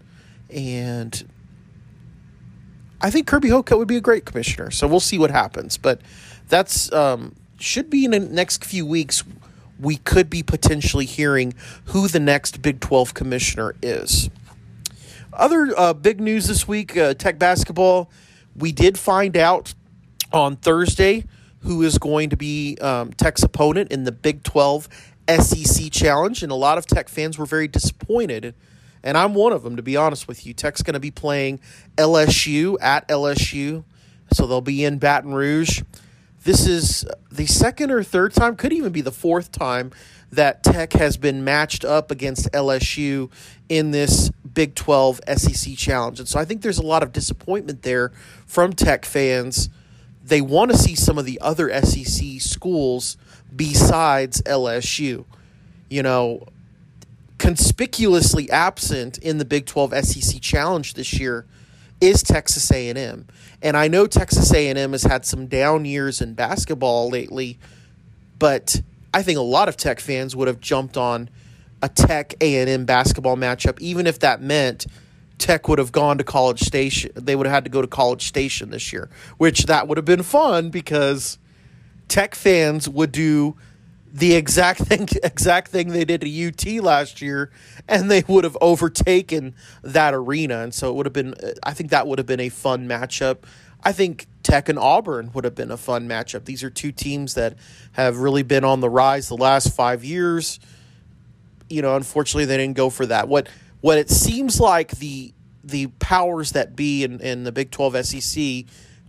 And 0.49 1.27
I 3.01 3.09
think 3.09 3.27
Kirby 3.27 3.49
Hocutt 3.49 3.77
would 3.77 3.87
be 3.87 3.97
a 3.97 4.01
great 4.01 4.25
commissioner. 4.25 4.69
So 4.69 4.87
we'll 4.87 4.99
see 4.99 5.17
what 5.17 5.31
happens. 5.31 5.77
But 5.77 6.01
that's 6.49 6.91
um, 6.91 7.35
should 7.57 7.89
be 7.89 8.05
in 8.05 8.11
the 8.11 8.19
next 8.19 8.65
few 8.65 8.85
weeks 8.85 9.23
we 9.83 9.97
could 9.97 10.29
be 10.29 10.41
potentially 10.43 11.05
hearing 11.05 11.53
who 11.85 12.07
the 12.07 12.19
next 12.19 12.61
Big 12.61 12.79
12 12.79 13.13
commissioner 13.13 13.75
is. 13.81 14.29
Other 15.31 15.73
uh, 15.77 15.93
big 15.93 16.21
news 16.21 16.47
this 16.47 16.67
week 16.67 16.95
uh, 16.95 17.13
Tech 17.13 17.39
basketball. 17.39 18.09
We 18.55 18.71
did 18.71 18.97
find 18.97 19.35
out 19.35 19.73
on 20.31 20.55
Thursday 20.55 21.25
who 21.63 21.81
is 21.81 21.97
going 21.97 22.29
to 22.29 22.37
be 22.37 22.77
um, 22.81 23.13
Tech's 23.13 23.43
opponent 23.43 23.91
in 23.91 24.03
the 24.03 24.11
Big 24.11 24.43
12 24.43 24.89
SEC 25.39 25.91
Challenge, 25.91 26.43
and 26.43 26.51
a 26.51 26.55
lot 26.55 26.77
of 26.77 26.85
Tech 26.85 27.07
fans 27.07 27.37
were 27.37 27.45
very 27.45 27.67
disappointed. 27.67 28.53
And 29.01 29.17
I'm 29.17 29.33
one 29.33 29.53
of 29.53 29.63
them, 29.63 29.75
to 29.75 29.81
be 29.81 29.97
honest 29.97 30.27
with 30.27 30.45
you. 30.45 30.53
Tech's 30.53 30.81
going 30.81 30.93
to 30.93 30.99
be 30.99 31.11
playing 31.11 31.59
LSU 31.97 32.77
at 32.81 33.07
LSU, 33.07 33.83
so 34.33 34.45
they'll 34.45 34.61
be 34.61 34.83
in 34.83 34.97
Baton 34.97 35.33
Rouge. 35.33 35.81
This 36.43 36.67
is 36.67 37.05
the 37.31 37.45
second 37.45 37.89
or 37.89 38.03
third 38.03 38.33
time, 38.33 38.57
could 38.57 38.73
even 38.73 38.91
be 38.91 38.99
the 38.99 39.11
fourth 39.11 39.51
time 39.51 39.91
that 40.31 40.61
Tech 40.61 40.93
has 40.93 41.15
been 41.15 41.43
matched 41.43 41.85
up 41.85 42.11
against 42.11 42.51
LSU 42.51 43.31
in 43.69 43.91
this 43.91 44.29
Big 44.53 44.75
12 44.75 45.21
SEC 45.37 45.77
challenge. 45.77 46.19
And 46.19 46.27
so 46.27 46.39
I 46.39 46.45
think 46.45 46.61
there's 46.61 46.79
a 46.79 46.85
lot 46.85 47.01
of 47.01 47.13
disappointment 47.13 47.83
there 47.83 48.11
from 48.45 48.73
Tech 48.73 49.05
fans. 49.05 49.69
They 50.23 50.41
want 50.41 50.71
to 50.71 50.77
see 50.77 50.95
some 50.95 51.17
of 51.17 51.25
the 51.25 51.39
other 51.39 51.69
SEC 51.81 52.41
schools 52.41 53.15
besides 53.55 54.41
LSU. 54.41 55.23
You 55.89 56.03
know, 56.03 56.47
conspicuously 57.37 58.49
absent 58.51 59.17
in 59.19 59.37
the 59.37 59.45
Big 59.45 59.65
12 59.65 59.93
SEC 60.05 60.41
challenge 60.41 60.95
this 60.95 61.13
year– 61.13 61.45
is 62.01 62.23
Texas 62.23 62.71
A&M. 62.71 63.27
And 63.61 63.77
I 63.77 63.87
know 63.87 64.07
Texas 64.07 64.53
A&M 64.53 64.91
has 64.91 65.03
had 65.03 65.25
some 65.25 65.47
down 65.47 65.85
years 65.85 66.21
in 66.21 66.33
basketball 66.33 67.09
lately, 67.09 67.57
but 68.39 68.81
I 69.13 69.23
think 69.23 69.37
a 69.37 69.43
lot 69.43 69.69
of 69.69 69.77
Tech 69.77 69.99
fans 69.99 70.35
would 70.35 70.47
have 70.47 70.59
jumped 70.59 70.97
on 70.97 71.29
a 71.81 71.89
Tech 71.89 72.33
A&M 72.41 72.85
basketball 72.85 73.35
matchup 73.35 73.79
even 73.79 74.07
if 74.07 74.19
that 74.19 74.41
meant 74.41 74.85
Tech 75.37 75.67
would 75.67 75.79
have 75.79 75.91
gone 75.91 76.17
to 76.17 76.23
College 76.23 76.61
Station. 76.61 77.11
They 77.15 77.35
would 77.35 77.45
have 77.45 77.53
had 77.53 77.63
to 77.65 77.69
go 77.69 77.81
to 77.81 77.87
College 77.87 78.25
Station 78.25 78.69
this 78.69 78.93
year, 78.93 79.09
which 79.37 79.65
that 79.65 79.87
would 79.87 79.97
have 79.97 80.05
been 80.05 80.23
fun 80.23 80.69
because 80.69 81.37
Tech 82.07 82.35
fans 82.35 82.87
would 82.87 83.11
do 83.11 83.55
the 84.13 84.35
exact 84.35 84.79
thing 84.87 85.09
exact 85.23 85.69
thing 85.69 85.89
they 85.89 86.05
did 86.05 86.21
to 86.21 86.47
UT 86.47 86.83
last 86.83 87.21
year 87.21 87.51
and 87.87 88.09
they 88.09 88.23
would 88.27 88.43
have 88.43 88.57
overtaken 88.61 89.55
that 89.81 90.13
arena 90.13 90.59
and 90.59 90.73
so 90.73 90.89
it 90.89 90.95
would 90.95 91.05
have 91.05 91.13
been 91.13 91.33
I 91.63 91.73
think 91.73 91.89
that 91.89 92.07
would 92.07 92.19
have 92.19 92.27
been 92.27 92.39
a 92.39 92.49
fun 92.49 92.87
matchup. 92.87 93.39
I 93.85 93.91
think 93.91 94.27
Tech 94.43 94.69
and 94.69 94.79
Auburn 94.79 95.31
would 95.33 95.43
have 95.43 95.55
been 95.55 95.71
a 95.71 95.75
fun 95.75 96.07
matchup. 96.07 96.45
These 96.45 96.63
are 96.63 96.69
two 96.69 96.93
teams 96.93 97.33
that 97.33 97.57
have 97.93 98.17
really 98.19 98.43
been 98.43 98.63
on 98.63 98.79
the 98.79 98.89
rise 98.89 99.27
the 99.27 99.35
last 99.35 99.75
5 99.75 100.05
years. 100.05 100.59
You 101.69 101.81
know, 101.81 101.95
unfortunately 101.97 102.45
they 102.45 102.57
didn't 102.57 102.77
go 102.77 102.89
for 102.89 103.05
that. 103.07 103.27
What 103.27 103.49
what 103.81 103.97
it 103.97 104.09
seems 104.09 104.59
like 104.59 104.91
the 104.91 105.33
the 105.63 105.87
powers 105.99 106.51
that 106.51 106.75
be 106.75 107.03
in, 107.03 107.19
in 107.21 107.43
the 107.45 107.51
Big 107.51 107.71
12 107.71 108.05
SEC 108.05 108.65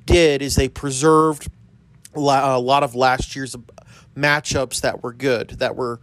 did 0.06 0.40
is 0.40 0.54
they 0.54 0.68
preserved 0.68 1.48
a 2.14 2.20
lot 2.20 2.82
of 2.82 2.94
last 2.94 3.34
year's 3.34 3.56
matchups 4.14 4.80
that 4.82 5.02
were 5.02 5.12
good, 5.12 5.50
that 5.58 5.76
were 5.76 6.00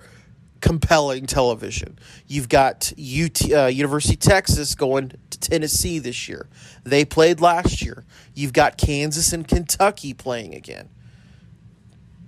compelling 0.59 1.25
television. 1.25 1.97
You've 2.27 2.49
got 2.49 2.93
UT, 2.93 3.51
uh, 3.51 3.65
University 3.65 4.13
of 4.13 4.19
Texas 4.19 4.75
going 4.75 5.13
to 5.29 5.39
Tennessee 5.39 5.99
this 5.99 6.29
year. 6.29 6.47
They 6.83 7.03
played 7.03 7.41
last 7.41 7.81
year. 7.81 8.05
You've 8.35 8.53
got 8.53 8.77
Kansas 8.77 9.33
and 9.33 9.47
Kentucky 9.47 10.13
playing 10.13 10.53
again. 10.53 10.89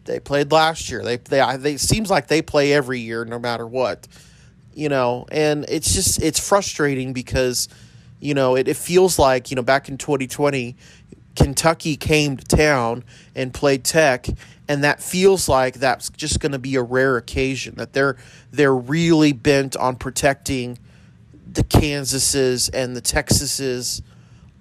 They 0.05 0.19
played 0.19 0.51
last 0.51 0.89
year. 0.89 1.03
They 1.03 1.17
they 1.17 1.57
they 1.57 1.77
seems 1.77 2.09
like 2.09 2.27
they 2.27 2.41
play 2.41 2.73
every 2.73 2.99
year 2.99 3.23
no 3.23 3.39
matter 3.39 3.65
what. 3.65 4.07
You 4.73 4.89
know, 4.89 5.25
and 5.31 5.65
it's 5.69 5.93
just 5.93 6.21
it's 6.21 6.45
frustrating 6.45 7.13
because 7.13 7.69
you 8.23 8.33
know, 8.33 8.55
it, 8.55 8.69
it 8.69 8.77
feels 8.77 9.19
like, 9.19 9.51
you 9.51 9.55
know, 9.55 9.61
back 9.61 9.89
in 9.89 9.97
2020, 9.97 10.77
Kentucky 11.35 11.97
came 11.97 12.37
to 12.37 12.45
town 12.45 13.03
and 13.35 13.53
played 13.53 13.83
Tech 13.83 14.27
and 14.67 14.83
that 14.83 15.01
feels 15.01 15.49
like 15.49 15.75
that's 15.75 16.09
just 16.11 16.39
going 16.39 16.51
to 16.53 16.59
be 16.59 16.75
a 16.75 16.81
rare 16.81 17.17
occasion 17.17 17.75
that 17.75 17.93
they're 17.93 18.17
they're 18.51 18.75
really 18.75 19.33
bent 19.33 19.75
on 19.75 19.95
protecting 19.95 20.79
the 21.51 21.63
Kansases 21.63 22.69
and 22.73 22.95
the 22.95 23.01
Texases 23.01 24.01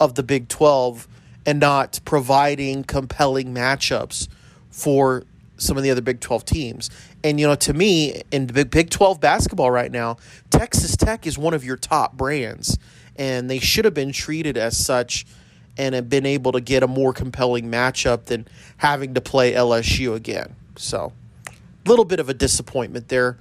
of 0.00 0.14
the 0.14 0.22
Big 0.22 0.48
12 0.48 1.08
and 1.46 1.60
not 1.60 2.00
providing 2.04 2.84
compelling 2.84 3.54
matchups 3.54 4.28
for 4.70 5.24
some 5.56 5.76
of 5.76 5.82
the 5.82 5.90
other 5.90 6.00
Big 6.00 6.20
12 6.20 6.44
teams. 6.44 6.90
And 7.22 7.38
you 7.38 7.46
know, 7.46 7.54
to 7.54 7.72
me, 7.72 8.22
in 8.30 8.48
the 8.48 8.64
Big 8.64 8.90
12 8.90 9.20
basketball 9.20 9.70
right 9.70 9.90
now, 9.90 10.16
Texas 10.50 10.96
Tech 10.96 11.26
is 11.26 11.38
one 11.38 11.54
of 11.54 11.64
your 11.64 11.76
top 11.76 12.16
brands 12.16 12.78
and 13.16 13.48
they 13.48 13.58
should 13.58 13.84
have 13.84 13.94
been 13.94 14.12
treated 14.12 14.56
as 14.56 14.76
such 14.76 15.26
and 15.76 15.94
have 15.94 16.08
been 16.08 16.26
able 16.26 16.52
to 16.52 16.60
get 16.60 16.82
a 16.82 16.86
more 16.86 17.12
compelling 17.12 17.70
matchup 17.70 18.24
than 18.24 18.46
having 18.76 19.14
to 19.14 19.20
play 19.20 19.52
LSU 19.52 20.14
again. 20.14 20.54
So, 20.76 21.12
a 21.48 21.88
little 21.88 22.04
bit 22.04 22.20
of 22.20 22.28
a 22.28 22.34
disappointment 22.34 23.08
there, 23.08 23.38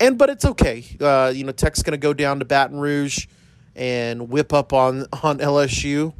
and 0.00 0.16
but 0.18 0.30
it's 0.30 0.44
okay. 0.44 0.84
Uh, 1.00 1.32
you 1.34 1.44
know, 1.44 1.52
Tech's 1.52 1.82
going 1.82 1.92
to 1.92 1.98
go 1.98 2.14
down 2.14 2.38
to 2.38 2.44
Baton 2.44 2.78
Rouge 2.78 3.26
and 3.74 4.28
whip 4.28 4.52
up 4.52 4.72
on 4.72 5.06
on 5.22 5.38
LSU, 5.38 6.14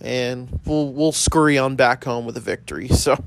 and 0.00 0.60
we'll 0.66 0.92
we'll 0.92 1.12
scurry 1.12 1.58
on 1.58 1.76
back 1.76 2.04
home 2.04 2.26
with 2.26 2.36
a 2.36 2.40
victory. 2.40 2.88
So. 2.88 3.22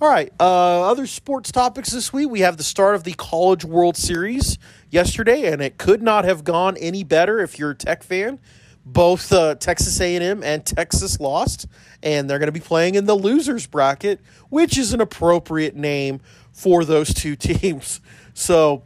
All 0.00 0.08
right. 0.08 0.32
Uh, 0.38 0.88
other 0.88 1.08
sports 1.08 1.50
topics 1.50 1.90
this 1.90 2.12
week. 2.12 2.30
We 2.30 2.38
have 2.40 2.56
the 2.56 2.62
start 2.62 2.94
of 2.94 3.02
the 3.02 3.14
College 3.14 3.64
World 3.64 3.96
Series 3.96 4.56
yesterday, 4.90 5.50
and 5.52 5.60
it 5.60 5.76
could 5.76 6.02
not 6.02 6.24
have 6.24 6.44
gone 6.44 6.76
any 6.76 7.02
better 7.02 7.40
if 7.40 7.58
you're 7.58 7.70
a 7.70 7.74
Tech 7.74 8.04
fan 8.04 8.38
both 8.92 9.32
uh, 9.32 9.54
Texas 9.56 10.00
A&M 10.00 10.42
and 10.42 10.64
Texas 10.64 11.20
lost, 11.20 11.66
and 12.02 12.28
they're 12.28 12.38
going 12.38 12.48
to 12.48 12.52
be 12.52 12.60
playing 12.60 12.94
in 12.94 13.04
the 13.04 13.14
losers 13.14 13.66
bracket, 13.66 14.20
which 14.48 14.78
is 14.78 14.92
an 14.92 15.00
appropriate 15.00 15.76
name 15.76 16.20
for 16.52 16.84
those 16.84 17.12
two 17.12 17.36
teams. 17.36 18.00
So 18.34 18.82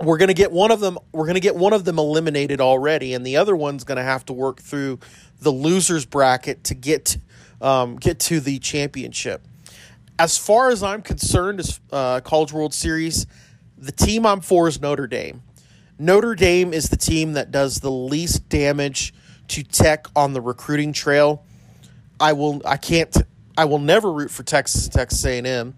we're 0.00 0.18
going 0.18 0.28
to 0.28 0.34
get 0.34 0.52
one 0.52 0.70
of 0.70 0.80
them. 0.80 0.98
We're 1.12 1.24
going 1.24 1.34
to 1.34 1.40
get 1.40 1.56
one 1.56 1.72
of 1.72 1.84
them 1.84 1.98
eliminated 1.98 2.60
already, 2.60 3.14
and 3.14 3.26
the 3.26 3.36
other 3.36 3.56
one's 3.56 3.84
going 3.84 3.96
to 3.96 4.04
have 4.04 4.24
to 4.26 4.32
work 4.32 4.60
through 4.60 5.00
the 5.40 5.50
losers 5.50 6.06
bracket 6.06 6.64
to 6.64 6.74
get 6.74 7.16
um, 7.60 7.96
get 7.96 8.20
to 8.20 8.40
the 8.40 8.58
championship. 8.58 9.46
As 10.18 10.38
far 10.38 10.70
as 10.70 10.82
I'm 10.82 11.02
concerned, 11.02 11.60
as 11.60 11.80
uh, 11.90 12.20
College 12.20 12.52
World 12.52 12.72
Series, 12.72 13.26
the 13.76 13.92
team 13.92 14.26
I'm 14.26 14.40
for 14.40 14.68
is 14.68 14.80
Notre 14.80 15.08
Dame. 15.08 15.42
Notre 15.98 16.34
Dame 16.34 16.72
is 16.72 16.88
the 16.88 16.96
team 16.96 17.32
that 17.32 17.50
does 17.50 17.80
the 17.80 17.90
least 17.90 18.48
damage 18.48 19.12
to 19.48 19.62
Tech 19.62 20.06
on 20.14 20.32
the 20.32 20.40
recruiting 20.40 20.92
trail. 20.92 21.44
I 22.20 22.32
will 22.32 22.62
I 22.64 22.76
can't 22.76 23.14
I 23.56 23.64
will 23.66 23.78
never 23.78 24.12
root 24.12 24.30
for 24.30 24.42
Texas 24.42 24.88
Texas 24.88 25.24
A&M. 25.24 25.74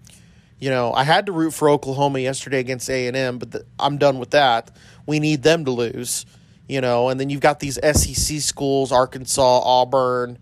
You 0.59 0.71
know, 0.71 0.93
I 0.93 1.05
had 1.05 1.27
to 1.27 1.33
root 1.33 1.53
for 1.53 1.69
Oklahoma 1.69 2.19
yesterday 2.19 2.61
against 2.61 2.89
A&M, 2.89 3.39
but 3.39 3.51
the, 3.51 3.67
I'm 3.79 3.99
done 3.99 4.19
with 4.19 4.31
that. 4.31 4.75
We 5.05 5.21
need 5.21 5.43
them 5.43 5.67
to 5.67 5.71
lose, 5.71 6.25
you 6.67 6.81
know, 6.81 7.11
and 7.11 7.21
then 7.21 7.29
you've 7.29 7.43
got 7.43 7.61
these 7.61 7.79
SEC 7.83 8.41
schools, 8.41 8.91
Arkansas, 8.91 9.61
Auburn, 9.63 10.39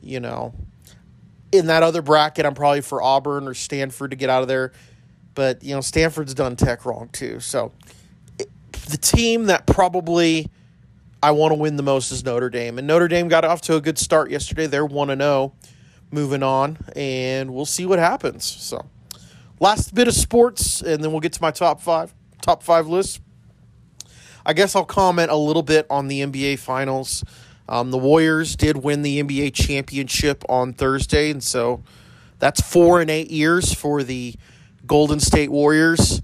you 0.00 0.20
know. 0.20 0.54
In 1.50 1.66
that 1.66 1.82
other 1.82 2.02
bracket, 2.02 2.46
I'm 2.46 2.54
probably 2.54 2.82
for 2.82 3.02
Auburn 3.02 3.48
or 3.48 3.54
Stanford 3.54 4.12
to 4.12 4.16
get 4.16 4.30
out 4.30 4.42
of 4.42 4.48
there. 4.48 4.72
But, 5.34 5.64
you 5.64 5.74
know, 5.74 5.80
Stanford's 5.80 6.34
done 6.34 6.54
Tech 6.54 6.84
wrong 6.84 7.08
too. 7.10 7.40
So, 7.40 7.72
it, 8.38 8.48
the 8.72 8.96
team 8.96 9.46
that 9.46 9.66
probably 9.66 10.50
I 11.22 11.32
want 11.32 11.52
to 11.52 11.58
win 11.58 11.76
the 11.76 11.82
most 11.82 12.12
is 12.12 12.24
Notre 12.24 12.48
Dame. 12.48 12.78
And 12.78 12.86
Notre 12.86 13.08
Dame 13.08 13.28
got 13.28 13.44
off 13.44 13.60
to 13.62 13.76
a 13.76 13.80
good 13.80 13.98
start 13.98 14.30
yesterday. 14.30 14.66
They're 14.66 14.86
1 14.86 15.08
0 15.18 15.52
moving 16.10 16.42
on, 16.42 16.78
and 16.94 17.52
we'll 17.52 17.66
see 17.66 17.86
what 17.86 17.98
happens. 17.98 18.44
So, 18.44 18.86
last 19.60 19.94
bit 19.94 20.08
of 20.08 20.14
sports, 20.14 20.80
and 20.80 21.02
then 21.02 21.10
we'll 21.10 21.20
get 21.20 21.32
to 21.34 21.42
my 21.42 21.50
top 21.50 21.80
five 21.80 22.14
top 22.40 22.62
five 22.62 22.86
list. 22.86 23.20
I 24.46 24.52
guess 24.52 24.74
I'll 24.74 24.84
comment 24.84 25.30
a 25.30 25.36
little 25.36 25.62
bit 25.62 25.86
on 25.90 26.08
the 26.08 26.22
NBA 26.22 26.58
Finals. 26.60 27.24
Um, 27.68 27.90
the 27.90 27.98
Warriors 27.98 28.56
did 28.56 28.78
win 28.78 29.02
the 29.02 29.22
NBA 29.22 29.52
championship 29.52 30.42
on 30.48 30.72
Thursday, 30.72 31.30
and 31.30 31.42
so 31.42 31.82
that's 32.38 32.60
four 32.60 33.00
and 33.00 33.10
eight 33.10 33.30
years 33.30 33.74
for 33.74 34.02
the 34.02 34.34
Golden 34.86 35.20
State 35.20 35.50
Warriors. 35.50 36.22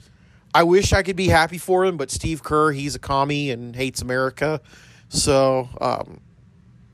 I 0.55 0.63
wish 0.63 0.93
I 0.93 1.03
could 1.03 1.17
be 1.17 1.27
happy 1.27 1.59
for 1.59 1.85
him, 1.85 1.97
but 1.97 2.13
Steve 2.13 2.45
Kerr, 2.45 2.71
he's 2.71 2.95
a 2.95 3.01
commie 3.01 3.51
and 3.51 3.75
hates 3.75 4.01
America. 4.01 4.61
So, 5.09 5.69
um, 5.81 6.21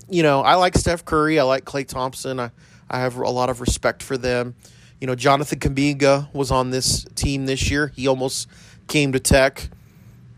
you 0.08 0.22
know, 0.22 0.40
I 0.40 0.54
like 0.54 0.76
Steph 0.76 1.04
Curry. 1.04 1.38
I 1.38 1.42
like 1.42 1.66
Klay 1.66 1.86
Thompson. 1.86 2.40
I, 2.40 2.50
I 2.90 3.00
have 3.00 3.16
a 3.16 3.28
lot 3.28 3.50
of 3.50 3.60
respect 3.60 4.02
for 4.02 4.16
them. 4.16 4.54
You 4.98 5.06
know, 5.06 5.14
Jonathan 5.14 5.58
Kuminga 5.58 6.32
was 6.34 6.50
on 6.50 6.70
this 6.70 7.04
team 7.14 7.46
this 7.46 7.70
year. 7.70 7.92
He 7.94 8.08
almost 8.08 8.48
came 8.88 9.12
to 9.12 9.20
Tech. 9.20 9.68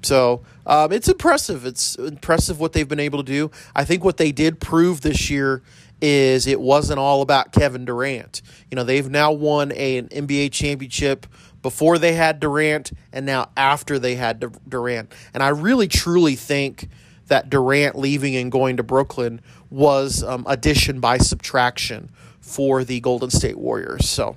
So 0.02 0.42
um, 0.66 0.92
it's 0.92 1.08
impressive. 1.08 1.64
It's 1.64 1.94
impressive 1.94 2.58
what 2.58 2.72
they've 2.72 2.88
been 2.88 3.00
able 3.00 3.22
to 3.22 3.32
do. 3.32 3.50
I 3.74 3.84
think 3.84 4.04
what 4.04 4.16
they 4.16 4.32
did 4.32 4.60
prove 4.60 5.00
this 5.00 5.30
year 5.30 5.62
is 6.00 6.48
it 6.48 6.60
wasn't 6.60 6.98
all 6.98 7.22
about 7.22 7.52
Kevin 7.52 7.84
Durant. 7.84 8.42
You 8.70 8.76
know, 8.76 8.84
they've 8.84 9.08
now 9.08 9.30
won 9.30 9.72
a, 9.72 9.98
an 9.98 10.08
NBA 10.08 10.50
championship 10.50 11.26
before 11.62 11.98
they 11.98 12.12
had 12.12 12.40
Durant 12.40 12.92
and 13.12 13.24
now 13.24 13.50
after 13.56 13.98
they 13.98 14.16
had 14.16 14.44
Durant. 14.68 15.12
And 15.32 15.42
I 15.42 15.48
really 15.48 15.88
truly 15.88 16.36
think 16.36 16.88
that 17.28 17.48
Durant 17.48 17.96
leaving 17.96 18.36
and 18.36 18.50
going 18.52 18.76
to 18.76 18.82
Brooklyn 18.82 19.40
was 19.70 20.22
um, 20.22 20.44
addition 20.48 21.00
by 21.00 21.18
subtraction 21.18 22.10
for 22.40 22.84
the 22.84 23.00
Golden 23.00 23.30
State 23.30 23.58
Warriors. 23.58 24.08
So 24.08 24.36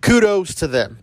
kudos 0.00 0.54
to 0.56 0.68
them. 0.68 0.98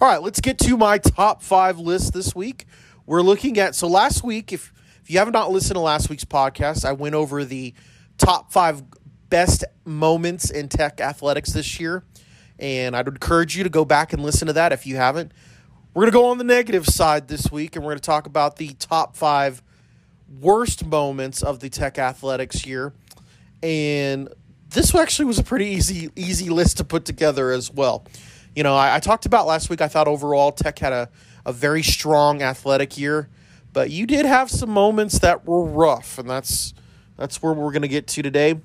All 0.00 0.08
right, 0.08 0.20
let's 0.20 0.40
get 0.40 0.58
to 0.58 0.76
my 0.76 0.98
top 0.98 1.42
five 1.42 1.78
list 1.78 2.12
this 2.12 2.34
week. 2.34 2.66
We're 3.06 3.22
looking 3.22 3.58
at 3.58 3.74
so 3.74 3.86
last 3.86 4.24
week, 4.24 4.52
if 4.52 4.72
if 5.02 5.10
you 5.10 5.18
have 5.18 5.32
not 5.32 5.50
listened 5.50 5.74
to 5.76 5.80
last 5.80 6.08
week's 6.08 6.24
podcast, 6.24 6.84
I 6.84 6.92
went 6.92 7.14
over 7.14 7.44
the 7.44 7.74
top 8.16 8.52
five 8.52 8.82
best 9.28 9.64
moments 9.84 10.50
in 10.50 10.68
tech 10.68 11.00
athletics 11.00 11.52
this 11.52 11.78
year 11.78 12.04
and 12.58 12.96
I'd 12.96 13.08
encourage 13.08 13.56
you 13.56 13.64
to 13.64 13.70
go 13.70 13.84
back 13.84 14.12
and 14.12 14.22
listen 14.22 14.46
to 14.46 14.52
that 14.54 14.72
if 14.72 14.86
you 14.86 14.96
haven't. 14.96 15.32
We're 15.92 16.02
going 16.02 16.12
to 16.12 16.18
go 16.18 16.26
on 16.26 16.38
the 16.38 16.44
negative 16.44 16.86
side 16.86 17.28
this 17.28 17.52
week, 17.52 17.76
and 17.76 17.84
we're 17.84 17.92
going 17.92 18.00
to 18.00 18.06
talk 18.06 18.26
about 18.26 18.56
the 18.56 18.74
top 18.74 19.16
five 19.16 19.62
worst 20.40 20.84
moments 20.84 21.42
of 21.42 21.60
the 21.60 21.68
Tech 21.68 21.98
Athletics 21.98 22.66
year. 22.66 22.92
And 23.62 24.28
this 24.70 24.94
actually 24.94 25.26
was 25.26 25.38
a 25.38 25.44
pretty 25.44 25.66
easy 25.66 26.10
easy 26.16 26.50
list 26.50 26.78
to 26.78 26.84
put 26.84 27.04
together 27.04 27.52
as 27.52 27.72
well. 27.72 28.04
You 28.56 28.62
know, 28.62 28.74
I, 28.74 28.96
I 28.96 29.00
talked 29.00 29.26
about 29.26 29.46
last 29.46 29.70
week. 29.70 29.80
I 29.80 29.88
thought 29.88 30.08
overall 30.08 30.52
Tech 30.52 30.78
had 30.78 30.92
a, 30.92 31.08
a 31.46 31.52
very 31.52 31.82
strong 31.82 32.42
athletic 32.42 32.98
year, 32.98 33.28
but 33.72 33.90
you 33.90 34.06
did 34.06 34.26
have 34.26 34.50
some 34.50 34.70
moments 34.70 35.20
that 35.20 35.46
were 35.46 35.64
rough, 35.64 36.18
and 36.18 36.28
that's 36.28 36.74
That's 37.16 37.40
where 37.40 37.52
we're 37.52 37.70
going 37.70 37.82
to 37.82 37.88
get 37.88 38.08
to 38.08 38.22
today. 38.22 38.60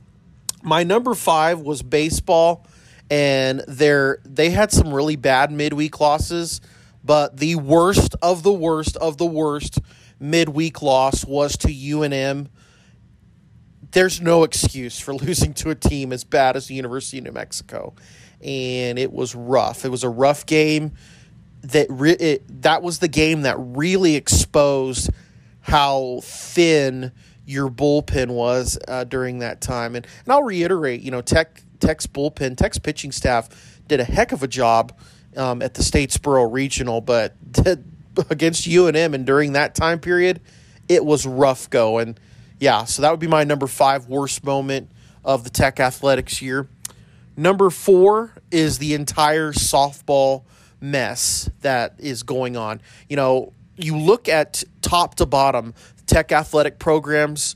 My 0.64 0.84
number 0.84 1.14
five 1.14 1.62
was 1.62 1.84
baseball, 1.84 2.66
and 3.10 3.64
they're 3.68 4.20
they 4.24 4.52
had 4.52 4.72
some 4.72 4.94
really 4.94 5.16
bad 5.16 5.52
midweek 5.52 6.00
losses, 6.00 6.62
but 7.04 7.38
the 7.38 7.56
worst 7.56 8.16
of 8.22 8.44
the 8.44 8.54
worst 8.54 8.96
of 8.98 9.18
the 9.18 9.26
worst 9.26 9.80
midweek 10.20 10.82
loss 10.82 11.26
was 11.26 11.58
to 11.58 11.68
UNM. 11.68 12.48
There's 13.92 14.22
no 14.22 14.44
excuse 14.44 15.00
for 15.00 15.14
losing 15.16 15.54
to 15.56 15.72
a 15.72 15.76
team 15.76 16.14
as 16.14 16.24
bad 16.24 16.56
as 16.56 16.68
the 16.68 16.76
University 16.76 17.18
of 17.18 17.24
New 17.26 17.32
Mexico, 17.32 17.94
and 18.42 19.00
it 19.00 19.12
was 19.12 19.34
rough. 19.34 19.86
It 19.86 19.90
was 19.90 20.04
a 20.04 20.10
rough 20.10 20.46
game. 20.46 20.92
That 21.62 21.88
re- 21.90 22.12
it, 22.12 22.62
that 22.62 22.82
was 22.82 23.00
the 23.00 23.10
game 23.10 23.42
that 23.42 23.58
really 23.60 24.16
exposed 24.16 25.10
how 25.62 26.22
thin 26.24 27.12
your 27.46 27.70
bullpen 27.70 28.30
was 28.30 28.78
uh, 28.88 29.04
during 29.04 29.40
that 29.40 29.60
time. 29.60 29.96
And 29.96 30.06
and 30.24 30.32
I'll 30.32 30.44
reiterate, 30.44 31.02
you 31.02 31.12
know, 31.12 31.22
Tech 31.22 31.64
Tech's 31.80 32.08
bullpen, 32.08 32.58
Tech's 32.58 32.78
pitching 32.78 33.12
staff 33.12 33.50
did 33.88 34.00
a 34.00 34.04
heck 34.04 34.32
of 34.32 34.44
a 34.44 34.48
job 34.48 34.98
um, 35.36 35.62
at 35.62 35.74
the 35.74 35.82
Statesboro 35.82 36.52
Regional, 36.52 37.02
but 37.02 37.36
against 38.30 38.68
UNM 38.68 39.14
and 39.14 39.26
during 39.26 39.54
that 39.54 39.76
time 39.76 40.00
period, 40.00 40.42
it 40.88 41.04
was 41.04 41.26
rough 41.26 41.70
go. 41.70 41.98
And 41.98 42.20
yeah, 42.60 42.86
so 42.86 43.02
that 43.02 43.12
would 43.12 43.20
be 43.20 43.28
my 43.28 43.44
number 43.44 43.68
five 43.68 44.08
worst 44.08 44.44
moment 44.44 44.92
of 45.24 45.44
the 45.44 45.50
Tech 45.50 45.80
athletics 45.80 46.42
year. 46.42 46.68
Number 47.36 47.70
four 47.70 48.34
is 48.52 48.80
the 48.80 48.94
entire 48.94 49.54
softball 49.54 50.44
mess 50.82 51.50
that 51.62 51.96
is 52.00 52.24
going 52.24 52.58
on. 52.58 52.82
You 53.08 53.16
know, 53.16 53.54
you 53.78 53.98
look 53.98 54.28
at 54.28 54.64
top 54.82 55.16
to 55.16 55.26
bottom 55.26 55.74
tech 56.06 56.32
athletic 56.32 56.80
programs, 56.80 57.56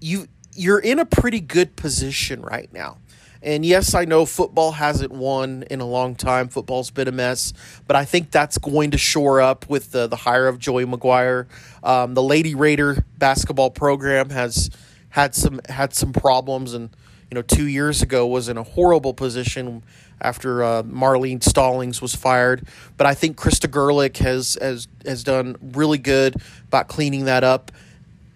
you 0.00 0.26
you're 0.56 0.78
in 0.78 0.98
a 0.98 1.06
pretty 1.06 1.40
good 1.40 1.76
position 1.76 2.42
right 2.42 2.72
now. 2.72 2.98
And 3.42 3.64
yes, 3.64 3.94
I 3.94 4.06
know 4.06 4.26
football 4.26 4.72
hasn't 4.72 5.12
won 5.12 5.64
in 5.70 5.80
a 5.80 5.86
long 5.86 6.16
time. 6.16 6.48
Football's 6.48 6.90
been 6.90 7.06
a 7.06 7.12
mess, 7.12 7.52
but 7.86 7.94
I 7.94 8.04
think 8.04 8.30
that's 8.30 8.58
going 8.58 8.90
to 8.90 8.98
shore 8.98 9.40
up 9.40 9.68
with 9.68 9.92
the, 9.92 10.06
the 10.08 10.16
hire 10.16 10.48
of 10.48 10.58
Joey 10.58 10.84
McGuire. 10.84 11.46
Um, 11.84 12.14
the 12.14 12.22
Lady 12.22 12.54
Raider 12.54 13.04
basketball 13.18 13.70
program 13.70 14.30
has 14.30 14.70
had 15.10 15.34
some 15.34 15.60
had 15.68 15.94
some 15.94 16.12
problems, 16.12 16.74
and 16.74 16.90
you 17.30 17.36
know, 17.36 17.42
two 17.42 17.66
years 17.66 18.02
ago 18.02 18.26
was 18.26 18.48
in 18.48 18.56
a 18.56 18.62
horrible 18.62 19.14
position 19.14 19.82
after 20.20 20.64
uh, 20.64 20.82
Marlene 20.82 21.42
Stallings 21.42 22.02
was 22.02 22.14
fired. 22.14 22.66
But 22.96 23.06
I 23.06 23.14
think 23.14 23.36
Krista 23.36 23.68
Gerlich 23.70 24.16
has 24.18 24.58
has 24.60 24.88
has 25.04 25.22
done 25.22 25.56
really 25.60 25.98
good 25.98 26.36
about 26.66 26.88
cleaning 26.88 27.26
that 27.26 27.44
up. 27.44 27.70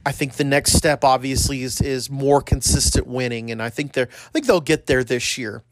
I 0.04 0.12
think 0.12 0.34
the 0.34 0.44
next 0.44 0.72
step 0.72 1.04
obviously 1.04 1.62
is 1.62 1.80
is 1.80 2.10
more 2.10 2.40
consistent 2.40 3.06
winning, 3.06 3.50
and 3.50 3.62
I 3.62 3.70
think 3.70 3.92
they're 3.92 4.08
I 4.10 4.30
think 4.32 4.46
they'll 4.46 4.60
get 4.60 4.86
there 4.86 5.04
this 5.04 5.36
year. 5.36 5.62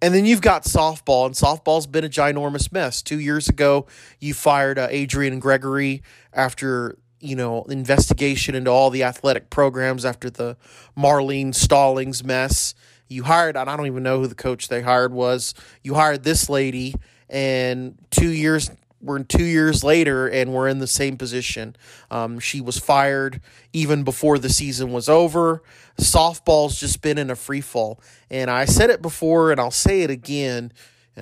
And 0.00 0.14
then 0.14 0.26
you've 0.26 0.40
got 0.40 0.62
softball, 0.62 1.26
and 1.26 1.34
softball's 1.34 1.86
been 1.86 2.04
a 2.04 2.08
ginormous 2.08 2.72
mess. 2.72 3.02
Two 3.02 3.18
years 3.18 3.48
ago, 3.48 3.86
you 4.20 4.32
fired 4.32 4.78
uh, 4.78 4.86
Adrian 4.90 5.40
Gregory 5.40 6.02
after 6.32 6.96
you 7.20 7.36
know 7.36 7.64
investigation 7.64 8.54
into 8.54 8.70
all 8.70 8.90
the 8.90 9.02
athletic 9.02 9.50
programs 9.50 10.04
after 10.04 10.30
the 10.30 10.56
Marlene 10.96 11.54
Stallings 11.54 12.24
mess. 12.24 12.74
You 13.08 13.24
hired, 13.24 13.56
and 13.56 13.68
I 13.68 13.76
don't 13.76 13.86
even 13.86 14.02
know 14.02 14.20
who 14.20 14.26
the 14.26 14.34
coach 14.34 14.68
they 14.68 14.82
hired 14.82 15.12
was. 15.12 15.54
You 15.82 15.94
hired 15.94 16.24
this 16.24 16.48
lady, 16.48 16.94
and 17.28 17.98
two 18.10 18.30
years 18.30 18.70
we're 19.00 19.22
two 19.22 19.44
years 19.44 19.84
later 19.84 20.26
and 20.26 20.52
we're 20.52 20.68
in 20.68 20.78
the 20.78 20.86
same 20.86 21.16
position. 21.16 21.76
Um, 22.10 22.38
she 22.38 22.60
was 22.60 22.78
fired 22.78 23.40
even 23.72 24.02
before 24.02 24.38
the 24.38 24.48
season 24.48 24.92
was 24.92 25.08
over. 25.08 25.62
Softball's 26.00 26.78
just 26.78 27.00
been 27.00 27.18
in 27.18 27.30
a 27.30 27.36
free 27.36 27.60
fall. 27.60 28.00
And 28.30 28.50
I 28.50 28.64
said 28.64 28.90
it 28.90 29.00
before 29.02 29.52
and 29.52 29.60
I'll 29.60 29.70
say 29.70 30.02
it 30.02 30.10
again 30.10 30.72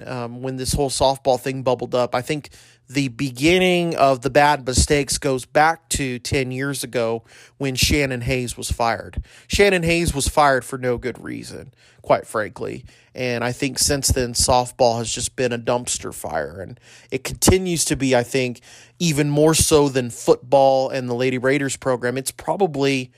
um, 0.06 0.42
when 0.42 0.56
this 0.56 0.72
whole 0.72 0.90
softball 0.90 1.38
thing 1.40 1.62
bubbled 1.62 1.94
up. 1.94 2.14
I 2.14 2.22
think 2.22 2.50
the 2.88 3.08
beginning 3.08 3.96
of 3.96 4.22
the 4.22 4.30
bad 4.30 4.66
mistakes 4.66 5.18
goes 5.18 5.44
back 5.44 5.88
to 5.90 6.18
10 6.18 6.52
years 6.52 6.84
ago 6.84 7.24
when 7.58 7.74
Shannon 7.74 8.20
Hayes 8.20 8.56
was 8.56 8.70
fired. 8.70 9.22
Shannon 9.48 9.82
Hayes 9.82 10.14
was 10.14 10.28
fired 10.28 10.64
for 10.64 10.78
no 10.78 10.96
good 10.96 11.22
reason, 11.22 11.72
quite 12.02 12.26
frankly. 12.26 12.84
And 13.14 13.42
I 13.42 13.50
think 13.50 13.78
since 13.78 14.08
then, 14.08 14.34
softball 14.34 14.98
has 14.98 15.12
just 15.12 15.34
been 15.34 15.52
a 15.52 15.58
dumpster 15.58 16.14
fire. 16.14 16.60
And 16.60 16.78
it 17.10 17.24
continues 17.24 17.84
to 17.86 17.96
be, 17.96 18.14
I 18.14 18.22
think, 18.22 18.60
even 18.98 19.30
more 19.30 19.54
so 19.54 19.88
than 19.88 20.10
football 20.10 20.88
and 20.90 21.08
the 21.08 21.14
Lady 21.14 21.38
Raiders 21.38 21.76
program. 21.76 22.16
It's 22.16 22.30
probably 22.30 23.10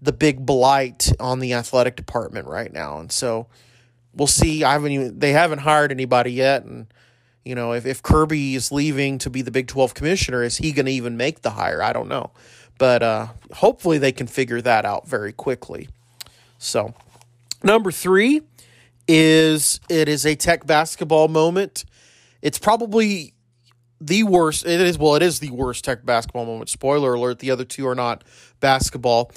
the 0.00 0.12
big 0.12 0.44
blight 0.46 1.12
on 1.18 1.40
the 1.40 1.54
athletic 1.54 1.96
department 1.96 2.46
right 2.46 2.72
now. 2.72 2.98
And 2.98 3.10
so 3.10 3.48
we'll 4.16 4.26
see. 4.26 4.64
I 4.64 4.72
haven't 4.72 4.92
even, 4.92 5.18
they 5.18 5.32
haven't 5.32 5.60
hired 5.60 5.92
anybody 5.92 6.32
yet. 6.32 6.64
And 6.64 6.86
you 7.44 7.54
know, 7.54 7.72
if, 7.72 7.86
if 7.86 8.02
Kirby 8.02 8.56
is 8.56 8.72
leaving 8.72 9.18
to 9.18 9.30
be 9.30 9.42
the 9.42 9.52
Big 9.52 9.68
12 9.68 9.94
commissioner, 9.94 10.42
is 10.42 10.56
he 10.56 10.72
going 10.72 10.86
to 10.86 10.92
even 10.92 11.16
make 11.16 11.42
the 11.42 11.50
hire? 11.50 11.80
I 11.80 11.92
don't 11.92 12.08
know. 12.08 12.32
But 12.78 13.02
uh, 13.02 13.28
hopefully 13.52 13.98
they 13.98 14.12
can 14.12 14.26
figure 14.26 14.60
that 14.60 14.84
out 14.84 15.06
very 15.06 15.32
quickly. 15.32 15.88
So, 16.58 16.94
number 17.62 17.92
three 17.92 18.42
is 19.06 19.80
it 19.88 20.08
is 20.08 20.26
a 20.26 20.34
tech 20.34 20.66
basketball 20.66 21.28
moment. 21.28 21.84
It's 22.42 22.58
probably 22.58 23.34
the 24.00 24.24
worst. 24.24 24.66
It 24.66 24.80
is, 24.80 24.98
well, 24.98 25.14
it 25.14 25.22
is 25.22 25.38
the 25.38 25.50
worst 25.50 25.84
tech 25.84 26.04
basketball 26.04 26.46
moment. 26.46 26.68
Spoiler 26.68 27.14
alert, 27.14 27.38
the 27.38 27.50
other 27.50 27.64
two 27.64 27.86
are 27.86 27.94
not 27.94 28.24
basketball. 28.60 29.30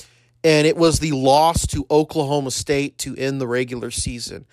And 0.44 0.66
it 0.66 0.78
was 0.78 1.00
the 1.00 1.12
loss 1.12 1.68
to 1.68 1.86
Oklahoma 1.92 2.52
State 2.52 2.98
to 3.00 3.16
end 3.16 3.42
the 3.42 3.48
regular 3.48 3.92
season 3.92 4.46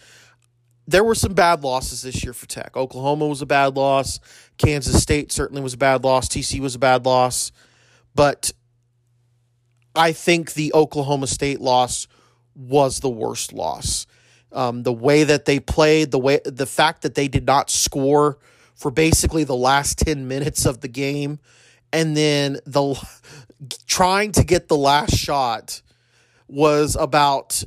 there 0.87 1.05
were 1.05 1.14
some 1.14 1.35
bad 1.35 1.64
losses 1.64 2.03
this 2.03 2.22
year 2.22 2.33
for 2.33 2.46
Tech. 2.46 2.77
Oklahoma 2.77 3.27
was 3.27 3.42
a 3.42 3.46
bad 3.46 3.77
loss. 3.77 4.20
Kansas 4.57 5.03
State 5.03 5.33
certainly 5.33 5.62
was 5.62 5.75
a 5.75 5.79
bad 5.79 6.05
loss. 6.05 6.29
TC 6.29 6.61
was 6.61 6.75
a 6.75 6.79
bad 6.79 7.05
loss. 7.05 7.51
But 8.14 8.53
I 9.94 10.12
think 10.12 10.55
the 10.55 10.72
Oklahoma 10.75 11.27
State 11.27 11.61
loss 11.61 12.07
was 12.55 13.01
the 13.01 13.11
worst 13.11 13.53
loss. 13.53 14.07
Um, 14.53 14.85
the 14.85 14.92
way 14.92 15.25
that 15.25 15.44
they 15.44 15.59
played, 15.59 16.12
the 16.12 16.18
way 16.18 16.40
the 16.44 16.66
fact 16.66 17.03
that 17.03 17.14
they 17.14 17.29
did 17.29 17.46
not 17.46 17.68
score 17.68 18.38
for 18.75 18.90
basically 18.90 19.44
the 19.44 19.57
last 19.57 19.99
10 19.99 20.29
minutes 20.29 20.64
of 20.66 20.81
the 20.81 20.88
game 20.88 21.40
and 21.92 22.16
then 22.16 22.59
the 22.64 22.94
trying 23.87 24.33
to 24.33 24.45
get 24.45 24.69
the 24.69 24.77
last 24.77 25.16
shot 25.16 25.83
was 26.49 26.97
about 26.97 27.64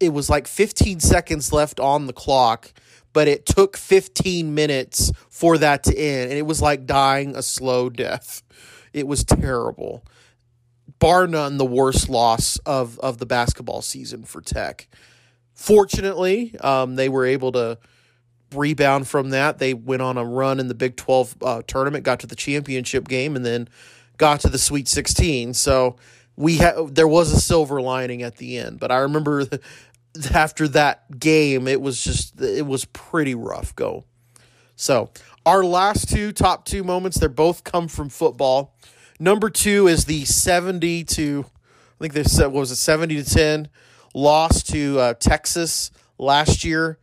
it 0.00 0.12
was 0.12 0.28
like 0.28 0.48
15 0.48 0.98
seconds 1.00 1.52
left 1.52 1.78
on 1.78 2.06
the 2.06 2.12
clock, 2.12 2.72
but 3.12 3.28
it 3.28 3.46
took 3.46 3.76
15 3.76 4.52
minutes 4.52 5.12
for 5.30 5.56
that 5.58 5.84
to 5.84 5.96
end. 5.96 6.30
And 6.30 6.38
it 6.38 6.46
was 6.46 6.60
like 6.60 6.86
dying 6.86 7.36
a 7.36 7.42
slow 7.42 7.88
death. 7.88 8.42
It 8.92 9.06
was 9.06 9.22
terrible. 9.22 10.04
Bar 10.98 11.28
none, 11.28 11.56
the 11.56 11.64
worst 11.64 12.08
loss 12.08 12.58
of, 12.66 12.98
of 12.98 13.18
the 13.18 13.26
basketball 13.26 13.80
season 13.80 14.24
for 14.24 14.40
Tech. 14.40 14.88
Fortunately, 15.54 16.58
um, 16.60 16.96
they 16.96 17.08
were 17.08 17.24
able 17.24 17.52
to 17.52 17.78
rebound 18.52 19.06
from 19.06 19.30
that. 19.30 19.58
They 19.58 19.74
went 19.74 20.02
on 20.02 20.18
a 20.18 20.24
run 20.24 20.58
in 20.58 20.68
the 20.68 20.74
Big 20.74 20.96
12 20.96 21.36
uh, 21.42 21.62
tournament, 21.66 22.04
got 22.04 22.20
to 22.20 22.26
the 22.26 22.36
championship 22.36 23.06
game, 23.06 23.36
and 23.36 23.44
then 23.44 23.68
got 24.16 24.40
to 24.40 24.48
the 24.48 24.58
Sweet 24.58 24.88
16. 24.88 25.54
So 25.54 25.96
we 26.36 26.56
had 26.56 26.94
there 26.94 27.08
was 27.08 27.32
a 27.32 27.40
silver 27.40 27.80
lining 27.80 28.22
at 28.22 28.36
the 28.36 28.58
end. 28.58 28.80
But 28.80 28.90
I 28.90 28.98
remember 28.98 29.46
after 30.34 30.68
that 30.68 31.18
game, 31.18 31.68
it 31.68 31.80
was 31.80 32.02
just 32.02 32.40
it 32.40 32.66
was 32.66 32.84
pretty 32.86 33.34
rough 33.34 33.74
go. 33.74 34.04
So 34.76 35.10
our 35.44 35.64
last 35.64 36.08
two 36.08 36.32
top 36.32 36.64
two 36.64 36.84
moments, 36.84 37.18
they're 37.18 37.28
both 37.28 37.64
come 37.64 37.88
from 37.88 38.08
football. 38.08 38.74
Number 39.20 39.50
two 39.50 39.86
is 39.86 40.06
the 40.06 40.24
seventy 40.24 41.04
to, 41.04 41.44
I 41.46 41.94
think 42.00 42.14
they 42.14 42.24
said 42.24 42.46
what 42.46 42.60
was 42.60 42.70
it 42.70 42.76
seventy 42.76 43.22
to 43.22 43.24
ten 43.24 43.68
loss 44.14 44.62
to 44.64 44.98
uh, 44.98 45.14
Texas 45.14 45.90
last 46.18 46.64
year. 46.64 46.98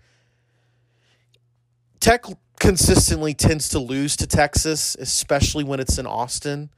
Tech 1.99 2.25
consistently 2.59 3.33
tends 3.33 3.69
to 3.69 3.79
lose 3.79 4.15
to 4.17 4.27
Texas, 4.27 4.95
especially 4.99 5.63
when 5.63 5.79
it's 5.79 5.97
in 5.97 6.05
Austin. 6.05 6.69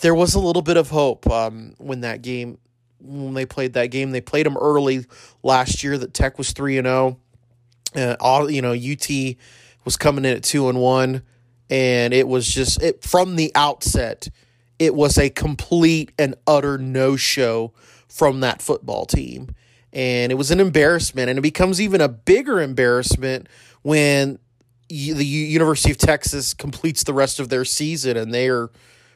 There 0.00 0.14
was 0.14 0.34
a 0.34 0.40
little 0.40 0.62
bit 0.62 0.76
of 0.76 0.90
hope 0.90 1.30
um, 1.30 1.74
when 1.78 2.00
that 2.00 2.22
game 2.22 2.58
when 3.00 3.34
they 3.34 3.46
played 3.46 3.74
that 3.74 3.86
game. 3.86 4.10
They 4.10 4.20
played 4.20 4.46
them 4.46 4.56
early 4.56 5.06
last 5.42 5.84
year. 5.84 5.98
That 5.98 6.14
Tech 6.14 6.38
was 6.38 6.52
three 6.52 6.78
and 6.78 6.86
zero. 6.86 7.18
Uh, 7.94 8.16
all 8.18 8.50
you 8.50 8.62
know, 8.62 8.72
UT 8.72 9.08
was 9.84 9.96
coming 9.96 10.24
in 10.24 10.36
at 10.36 10.42
two 10.42 10.68
and 10.68 10.80
one, 10.80 11.22
and 11.70 12.12
it 12.12 12.26
was 12.26 12.46
just 12.46 12.82
it 12.82 13.02
from 13.04 13.36
the 13.36 13.52
outset. 13.54 14.28
It 14.78 14.94
was 14.94 15.16
a 15.18 15.30
complete 15.30 16.10
and 16.18 16.34
utter 16.46 16.78
no 16.78 17.16
show 17.16 17.72
from 18.08 18.40
that 18.40 18.60
football 18.60 19.06
team, 19.06 19.54
and 19.92 20.32
it 20.32 20.34
was 20.34 20.50
an 20.50 20.58
embarrassment. 20.60 21.30
And 21.30 21.38
it 21.38 21.42
becomes 21.42 21.80
even 21.80 22.00
a 22.00 22.08
bigger 22.08 22.60
embarrassment 22.60 23.48
when 23.82 24.38
the 24.88 25.24
University 25.24 25.90
of 25.90 25.98
Texas 25.98 26.52
completes 26.52 27.04
the 27.04 27.14
rest 27.14 27.40
of 27.40 27.48
their 27.48 27.64
season 27.64 28.16
and 28.16 28.34
they 28.34 28.48
are 28.48 28.70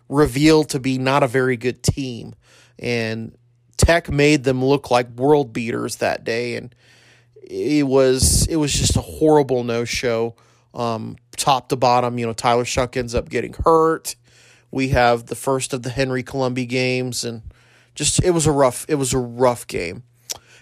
revealed 0.08 0.70
to 0.70 0.80
be 0.80 0.98
not 0.98 1.22
a 1.22 1.28
very 1.28 1.56
good 1.56 1.82
team. 1.82 2.34
And 2.78 3.36
Tech 3.76 4.10
made 4.10 4.44
them 4.44 4.64
look 4.64 4.90
like 4.90 5.08
world 5.10 5.52
beaters 5.52 5.96
that 5.96 6.24
day, 6.24 6.56
and 6.56 6.74
it 7.42 7.86
was 7.86 8.46
it 8.46 8.56
was 8.56 8.72
just 8.72 8.96
a 8.96 9.00
horrible 9.00 9.64
no 9.64 9.84
show, 9.84 10.34
um, 10.74 11.16
top 11.36 11.68
to 11.68 11.76
bottom. 11.76 12.18
You 12.18 12.26
know, 12.26 12.32
Tyler 12.32 12.64
Shough 12.64 12.96
ends 12.96 13.14
up 13.14 13.28
getting 13.28 13.54
hurt. 13.64 14.16
We 14.70 14.88
have 14.88 15.26
the 15.26 15.36
first 15.36 15.72
of 15.72 15.82
the 15.82 15.90
Henry 15.90 16.22
Columbia 16.22 16.66
games, 16.66 17.24
and 17.24 17.42
just 17.94 18.22
it 18.22 18.30
was 18.30 18.46
a 18.46 18.52
rough 18.52 18.84
it 18.88 18.96
was 18.96 19.12
a 19.14 19.18
rough 19.18 19.66
game. 19.66 20.02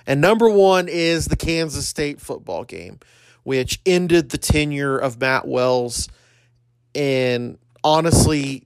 And 0.06 0.20
number 0.20 0.48
one 0.48 0.86
is 0.88 1.26
the 1.26 1.36
Kansas 1.36 1.88
State 1.88 2.20
football 2.20 2.64
game, 2.64 3.00
which 3.42 3.80
ended 3.84 4.30
the 4.30 4.38
tenure 4.38 4.96
of 4.96 5.20
Matt 5.20 5.48
Wells. 5.48 6.08
And 6.94 7.58
honestly, 7.82 8.65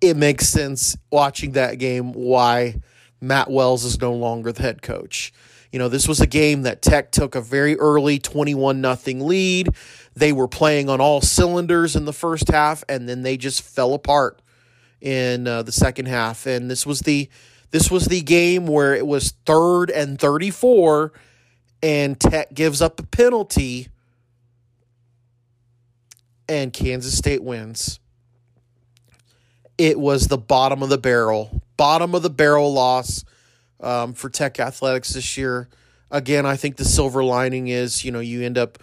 it 0.00 0.16
makes 0.16 0.48
sense 0.48 0.96
watching 1.10 1.52
that 1.52 1.78
game 1.78 2.12
why 2.12 2.80
Matt 3.20 3.50
Wells 3.50 3.84
is 3.84 4.00
no 4.00 4.12
longer 4.12 4.52
the 4.52 4.62
head 4.62 4.82
coach. 4.82 5.32
You 5.72 5.78
know, 5.78 5.88
this 5.88 6.08
was 6.08 6.20
a 6.20 6.26
game 6.26 6.62
that 6.62 6.82
Tech 6.82 7.12
took 7.12 7.34
a 7.34 7.40
very 7.40 7.78
early 7.78 8.18
21 8.18 8.80
nothing 8.80 9.26
lead. 9.26 9.68
They 10.14 10.32
were 10.32 10.48
playing 10.48 10.88
on 10.88 11.00
all 11.00 11.20
cylinders 11.20 11.94
in 11.94 12.06
the 12.06 12.12
first 12.12 12.48
half 12.48 12.82
and 12.88 13.08
then 13.08 13.22
they 13.22 13.36
just 13.36 13.62
fell 13.62 13.94
apart 13.94 14.42
in 15.00 15.46
uh, 15.46 15.62
the 15.62 15.72
second 15.72 16.06
half 16.06 16.46
and 16.46 16.70
this 16.70 16.84
was 16.84 17.00
the 17.00 17.30
this 17.70 17.90
was 17.90 18.06
the 18.06 18.20
game 18.20 18.66
where 18.66 18.94
it 18.94 19.06
was 19.06 19.32
third 19.46 19.90
and 19.90 20.18
34 20.18 21.12
and 21.82 22.18
Tech 22.18 22.52
gives 22.52 22.82
up 22.82 22.98
a 22.98 23.04
penalty 23.04 23.88
and 26.48 26.72
Kansas 26.72 27.16
State 27.16 27.44
wins. 27.44 27.99
It 29.80 29.98
was 29.98 30.28
the 30.28 30.36
bottom 30.36 30.82
of 30.82 30.90
the 30.90 30.98
barrel, 30.98 31.62
bottom 31.78 32.14
of 32.14 32.20
the 32.20 32.28
barrel 32.28 32.70
loss 32.70 33.24
um, 33.80 34.12
for 34.12 34.28
Tech 34.28 34.60
Athletics 34.60 35.14
this 35.14 35.38
year. 35.38 35.70
Again, 36.10 36.44
I 36.44 36.56
think 36.56 36.76
the 36.76 36.84
silver 36.84 37.24
lining 37.24 37.68
is 37.68 38.04
you 38.04 38.12
know 38.12 38.20
you 38.20 38.42
end 38.42 38.58
up 38.58 38.76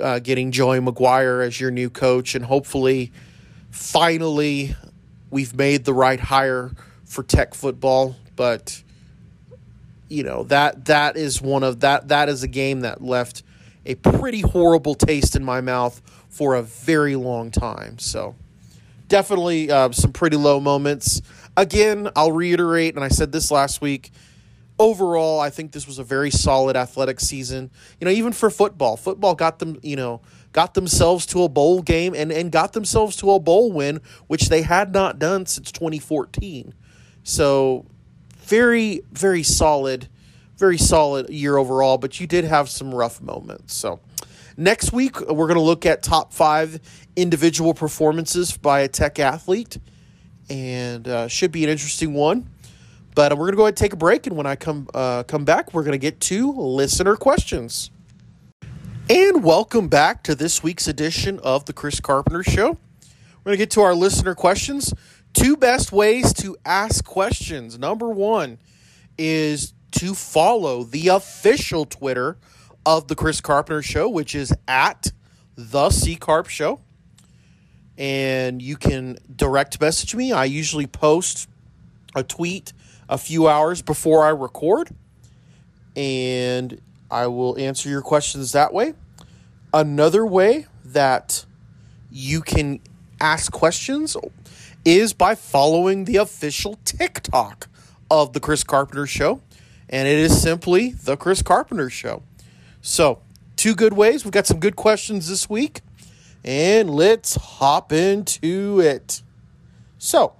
uh, 0.00 0.18
getting 0.18 0.50
Joey 0.50 0.80
McGuire 0.80 1.46
as 1.46 1.60
your 1.60 1.70
new 1.70 1.88
coach, 1.88 2.34
and 2.34 2.44
hopefully, 2.44 3.12
finally, 3.70 4.74
we've 5.30 5.54
made 5.54 5.84
the 5.84 5.94
right 5.94 6.18
hire 6.18 6.72
for 7.04 7.22
Tech 7.22 7.54
football. 7.54 8.16
But 8.34 8.82
you 10.08 10.24
know 10.24 10.42
that 10.42 10.86
that 10.86 11.16
is 11.16 11.40
one 11.40 11.62
of 11.62 11.78
that 11.82 12.08
that 12.08 12.28
is 12.28 12.42
a 12.42 12.48
game 12.48 12.80
that 12.80 13.00
left 13.00 13.44
a 13.86 13.94
pretty 13.94 14.40
horrible 14.40 14.96
taste 14.96 15.36
in 15.36 15.44
my 15.44 15.60
mouth 15.60 16.02
for 16.28 16.56
a 16.56 16.62
very 16.62 17.14
long 17.14 17.52
time. 17.52 18.00
So 18.00 18.34
definitely 19.12 19.70
uh, 19.70 19.92
some 19.92 20.10
pretty 20.10 20.38
low 20.38 20.58
moments. 20.58 21.20
Again, 21.54 22.08
I'll 22.16 22.32
reiterate, 22.32 22.94
and 22.94 23.04
I 23.04 23.08
said 23.08 23.30
this 23.30 23.50
last 23.50 23.82
week 23.82 24.10
overall, 24.78 25.38
I 25.38 25.50
think 25.50 25.72
this 25.72 25.86
was 25.86 25.98
a 25.98 26.02
very 26.02 26.30
solid 26.30 26.76
athletic 26.76 27.20
season. 27.20 27.70
You 28.00 28.06
know, 28.06 28.10
even 28.10 28.32
for 28.32 28.48
football, 28.48 28.96
football 28.96 29.34
got 29.34 29.58
them, 29.58 29.78
you 29.82 29.96
know, 29.96 30.22
got 30.52 30.72
themselves 30.72 31.26
to 31.26 31.42
a 31.42 31.48
bowl 31.50 31.82
game 31.82 32.14
and, 32.16 32.32
and 32.32 32.50
got 32.50 32.72
themselves 32.72 33.14
to 33.16 33.32
a 33.32 33.38
bowl 33.38 33.70
win, 33.70 34.00
which 34.28 34.48
they 34.48 34.62
had 34.62 34.94
not 34.94 35.18
done 35.18 35.44
since 35.44 35.70
2014. 35.70 36.72
So, 37.22 37.84
very, 38.38 39.02
very 39.12 39.42
solid, 39.42 40.08
very 40.56 40.78
solid 40.78 41.28
year 41.28 41.58
overall, 41.58 41.98
but 41.98 42.18
you 42.18 42.26
did 42.26 42.44
have 42.44 42.70
some 42.70 42.94
rough 42.94 43.20
moments. 43.20 43.74
So, 43.74 44.00
next 44.56 44.92
week, 44.92 45.20
we're 45.20 45.46
going 45.46 45.54
to 45.54 45.60
look 45.60 45.86
at 45.86 46.02
top 46.02 46.32
five 46.32 46.80
individual 47.16 47.74
performances 47.74 48.56
by 48.56 48.80
a 48.80 48.88
tech 48.88 49.18
athlete, 49.18 49.78
and 50.48 51.06
uh, 51.08 51.28
should 51.28 51.52
be 51.52 51.64
an 51.64 51.70
interesting 51.70 52.14
one. 52.14 52.48
But 53.14 53.36
we're 53.36 53.46
gonna 53.46 53.56
go 53.56 53.62
ahead 53.64 53.72
and 53.72 53.76
take 53.76 53.92
a 53.92 53.96
break, 53.96 54.26
and 54.26 54.36
when 54.36 54.46
I 54.46 54.56
come 54.56 54.88
uh, 54.94 55.22
come 55.24 55.44
back, 55.44 55.74
we're 55.74 55.82
gonna 55.84 55.98
get 55.98 56.18
to 56.20 56.50
listener 56.52 57.14
questions. 57.16 57.90
And 59.10 59.44
welcome 59.44 59.88
back 59.88 60.22
to 60.24 60.34
this 60.34 60.62
week's 60.62 60.88
edition 60.88 61.38
of 61.40 61.66
the 61.66 61.74
Chris 61.74 62.00
Carpenter 62.00 62.42
Show. 62.42 62.78
We're 63.44 63.50
gonna 63.50 63.56
get 63.58 63.70
to 63.72 63.82
our 63.82 63.94
listener 63.94 64.34
questions. 64.34 64.94
Two 65.34 65.58
best 65.58 65.92
ways 65.92 66.32
to 66.34 66.56
ask 66.64 67.04
questions. 67.04 67.78
Number 67.78 68.08
one 68.08 68.58
is 69.18 69.74
to 69.92 70.14
follow 70.14 70.82
the 70.82 71.08
official 71.08 71.84
Twitter 71.84 72.38
of 72.84 73.08
the 73.08 73.14
Chris 73.14 73.40
Carpenter 73.40 73.82
Show, 73.82 74.08
which 74.08 74.34
is 74.34 74.54
at 74.66 75.12
the 75.56 75.90
C 75.90 76.16
Carp 76.16 76.48
Show. 76.48 76.80
And 77.98 78.62
you 78.62 78.76
can 78.76 79.18
direct 79.34 79.80
message 79.80 80.14
me. 80.14 80.32
I 80.32 80.46
usually 80.46 80.86
post 80.86 81.48
a 82.14 82.22
tweet 82.22 82.72
a 83.08 83.18
few 83.18 83.46
hours 83.48 83.82
before 83.82 84.24
I 84.24 84.30
record, 84.30 84.90
and 85.94 86.80
I 87.10 87.26
will 87.26 87.58
answer 87.58 87.88
your 87.88 88.02
questions 88.02 88.52
that 88.52 88.72
way. 88.72 88.94
Another 89.74 90.24
way 90.24 90.66
that 90.84 91.44
you 92.10 92.40
can 92.40 92.80
ask 93.20 93.52
questions 93.52 94.16
is 94.84 95.12
by 95.12 95.34
following 95.34 96.04
the 96.04 96.16
official 96.16 96.78
TikTok 96.84 97.68
of 98.10 98.32
the 98.32 98.40
Chris 98.40 98.64
Carpenter 98.64 99.06
Show, 99.06 99.40
and 99.88 100.08
it 100.08 100.18
is 100.18 100.40
simply 100.42 100.90
the 100.90 101.16
Chris 101.16 101.42
Carpenter 101.42 101.88
Show. 101.88 102.22
So, 102.84 103.20
two 103.54 103.76
good 103.76 103.92
ways. 103.92 104.24
We've 104.24 104.32
got 104.32 104.48
some 104.48 104.58
good 104.58 104.74
questions 104.74 105.28
this 105.28 105.48
week, 105.48 105.82
and 106.44 106.90
let's 106.90 107.36
hop 107.36 107.92
into 107.92 108.80
it. 108.80 109.22
So, 109.98 110.34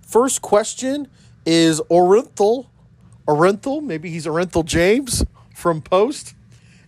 first 0.00 0.40
question 0.40 1.06
is 1.44 1.82
Orenthal. 1.90 2.68
Orenthal, 3.28 3.82
maybe 3.82 4.08
he's 4.08 4.24
Orenthal 4.24 4.64
James 4.64 5.22
from 5.54 5.82
Post. 5.82 6.34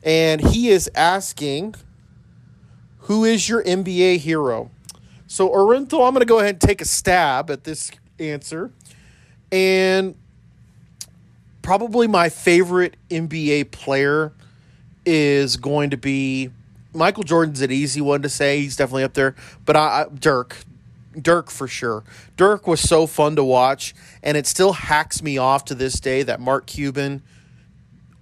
And 0.02 0.40
he 0.40 0.70
is 0.70 0.90
asking, 0.94 1.74
who 3.00 3.26
is 3.26 3.46
your 3.46 3.62
NBA 3.64 4.18
hero? 4.18 4.70
So, 5.26 5.50
Orenthal, 5.50 6.06
I'm 6.06 6.14
going 6.14 6.20
to 6.20 6.24
go 6.24 6.38
ahead 6.38 6.54
and 6.54 6.60
take 6.62 6.80
a 6.80 6.86
stab 6.86 7.50
at 7.50 7.64
this 7.64 7.90
answer. 8.18 8.72
And 9.52 10.14
probably 11.60 12.06
my 12.06 12.30
favorite 12.30 12.96
NBA 13.10 13.70
player 13.70 14.32
is 15.10 15.56
going 15.56 15.88
to 15.88 15.96
be 15.96 16.50
Michael 16.92 17.22
Jordan's 17.22 17.62
an 17.62 17.72
easy 17.72 18.02
one 18.02 18.20
to 18.22 18.28
say. 18.28 18.60
He's 18.60 18.76
definitely 18.76 19.04
up 19.04 19.14
there. 19.14 19.34
But 19.64 19.76
I, 19.76 20.06
Dirk, 20.14 20.64
Dirk 21.20 21.50
for 21.50 21.66
sure. 21.66 22.04
Dirk 22.36 22.66
was 22.66 22.80
so 22.80 23.06
fun 23.06 23.34
to 23.36 23.44
watch, 23.44 23.94
and 24.22 24.36
it 24.36 24.46
still 24.46 24.74
hacks 24.74 25.22
me 25.22 25.38
off 25.38 25.64
to 25.66 25.74
this 25.74 25.98
day 25.98 26.22
that 26.24 26.40
Mark 26.40 26.66
Cuban 26.66 27.22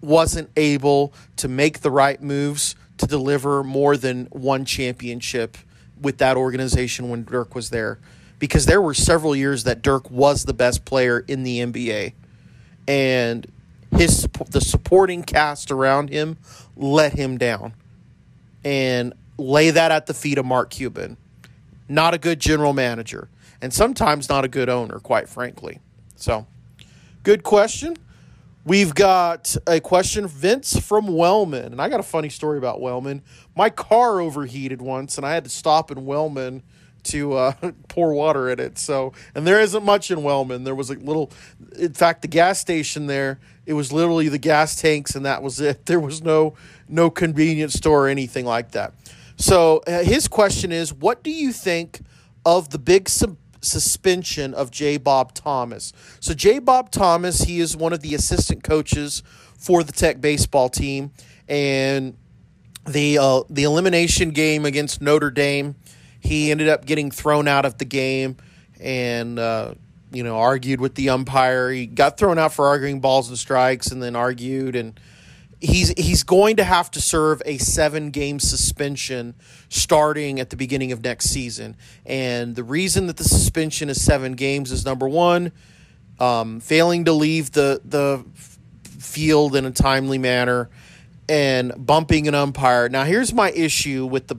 wasn't 0.01 0.49
able 0.57 1.13
to 1.37 1.49
make 1.49 1.81
the 1.81 1.91
right 1.91 2.23
moves 2.23 2.77
to 2.99 3.07
deliver 3.07 3.65
more 3.65 3.97
than 3.97 4.27
one 4.27 4.65
championship 4.65 5.57
with 6.01 6.19
that 6.19 6.37
organization 6.37 7.09
when 7.09 7.25
Dirk 7.25 7.55
was 7.55 7.71
there. 7.71 7.99
Because 8.39 8.67
there 8.67 8.81
were 8.81 8.95
several 8.95 9.35
years 9.35 9.65
that 9.65 9.83
Dirk 9.83 10.09
was 10.09 10.45
the 10.45 10.55
best 10.55 10.85
player 10.85 11.25
in 11.27 11.43
the 11.43 11.59
NBA. 11.61 12.13
And 12.87 13.51
his 13.93 14.29
the 14.51 14.61
supporting 14.61 15.23
cast 15.23 15.71
around 15.71 16.11
him 16.11 16.39
let 16.77 17.13
him 17.13 17.39
down. 17.39 17.75
And 18.65 19.15
lay 19.39 19.71
that 19.71 19.93
at 19.93 20.07
the 20.07 20.15
feet 20.15 20.39
of 20.39 20.47
Mark 20.47 20.71
Cuban 20.71 21.17
not 21.89 22.15
a 22.15 22.19
good 22.19 22.41
general 22.41 22.73
manager, 22.73 23.29
and 23.61 23.73
sometimes 23.73 24.29
not 24.29 24.45
a 24.45 24.49
good 24.49 24.69
owner, 24.69 24.99
quite 24.99 25.29
frankly. 25.29 25.81
So, 26.17 26.47
good 27.23 27.43
question. 27.43 27.97
We've 28.65 28.95
got 28.95 29.57
a 29.67 29.81
question, 29.81 30.27
Vince 30.27 30.79
from 30.81 31.07
Wellman. 31.07 31.67
And 31.67 31.81
I 31.81 31.89
got 31.89 32.01
a 32.01 32.05
funny 32.05 32.29
story 32.29 32.59
about 32.59 32.81
Wellman. 32.81 33.23
My 33.55 33.71
car 33.71 34.21
overheated 34.21 34.83
once, 34.83 35.17
and 35.17 35.27
I 35.27 35.35
had 35.35 35.45
to 35.45 35.51
stop 35.51 35.91
in 35.91 36.05
Wellman 36.05 36.63
to 37.07 37.35
uh, 37.35 37.53
pour 37.89 38.13
water 38.13 38.51
in 38.51 38.61
it. 38.61 38.79
So, 38.79 39.13
and 39.35 39.47
there 39.47 39.61
isn't 39.61 39.85
much 39.85 40.11
in 40.11 40.23
Wellman. 40.23 40.65
There 40.65 40.75
was 40.75 40.91
a 40.91 40.95
little, 40.95 41.31
in 41.77 41.93
fact, 41.93 42.23
the 42.23 42.29
gas 42.29 42.59
station 42.59 43.07
there, 43.07 43.39
it 43.67 43.73
was 43.73 43.93
literally 43.93 44.29
the 44.29 44.39
gas 44.39 44.77
tanks, 44.77 45.15
and 45.15 45.27
that 45.27 45.43
was 45.43 45.61
it. 45.61 45.85
There 45.87 46.01
was 46.01 46.23
no 46.23 46.55
no 46.89 47.11
convenience 47.11 47.75
store 47.75 48.07
or 48.07 48.09
anything 48.09 48.45
like 48.45 48.73
that. 48.73 48.95
So 49.37 49.83
uh, 49.87 50.03
his 50.03 50.29
question 50.29 50.73
is, 50.73 50.93
what 50.95 51.23
do 51.23 51.31
you 51.31 51.53
think 51.53 52.01
of 52.45 52.71
the 52.71 52.79
big 52.79 53.09
su- 53.09 53.37
suspension 53.61 54.55
of 54.55 54.71
J. 54.71 54.97
Bob 54.97 55.35
Thomas? 55.35 55.93
So 56.21 56.33
J. 56.33 56.59
Bob 56.61 56.91
Thomas, 56.91 57.43
he 57.43 57.61
is 57.61 57.77
one 57.77 57.93
of 57.93 58.01
the 58.01 58.15
assistant 58.15 58.63
coaches 58.63 59.23
for 59.59 59.83
the 59.83 59.93
Tech 59.93 60.21
baseball 60.21 60.69
team, 60.69 61.13
and 61.49 62.17
the 62.87 63.19
uh, 63.19 63.43
the 63.51 63.65
elimination 63.65 64.31
game 64.31 64.65
against 64.65 65.01
Notre 65.01 65.31
Dame, 65.31 65.75
he 66.27 66.51
ended 66.51 66.69
up 66.69 66.85
getting 66.85 67.11
thrown 67.11 67.49
out 67.49 67.65
of 67.65 67.79
the 67.79 67.85
game, 67.85 68.37
and. 68.81 69.39
Uh, 69.39 69.75
you 70.13 70.23
know, 70.23 70.39
argued 70.39 70.81
with 70.81 70.95
the 70.95 71.11
umpire. 71.11 71.69
He 71.69 71.85
got 71.85 72.17
thrown 72.17 72.39
out 72.39 72.53
for 72.53 72.69
arguing 72.69 73.01
balls 73.01 73.29
and 73.29 73.37
strikes, 73.37 73.89
and 73.89 74.01
then 74.01 74.15
argued 74.15 74.77
and 74.77 74.99
he's 75.61 75.89
he's 75.91 76.23
going 76.23 76.57
to 76.57 76.65
have 76.65 76.91
to 76.93 77.01
serve 77.01 77.43
a 77.45 77.59
seven 77.59 78.11
game 78.11 78.39
suspension 78.39 79.35
starting 79.69 80.41
at 80.41 80.51
the 80.51 80.57
beginning 80.57 80.93
of 80.93 81.03
next 81.03 81.31
season. 81.31 81.77
And 82.05 82.55
the 82.55 82.65
reason 82.65 83.07
that 83.07 83.17
the 83.17 83.25
suspension 83.25 83.89
is 83.89 84.03
seven 84.03 84.33
games 84.33 84.71
is 84.73 84.85
number 84.85 85.09
one, 85.09 85.53
um, 86.19 86.61
failing 86.61 87.05
to 87.07 87.13
leave 87.13 87.53
the 87.53 87.81
the 87.85 88.25
field 88.85 89.57
in 89.57 89.65
a 89.65 89.71
timely 89.71 90.19
manner, 90.19 90.69
and 91.29 91.73
bumping 91.77 92.29
an 92.29 92.35
umpire. 92.35 92.89
Now, 92.89 93.05
here's 93.05 93.33
my 93.33 93.51
issue 93.51 94.07
with 94.07 94.29
the 94.29 94.37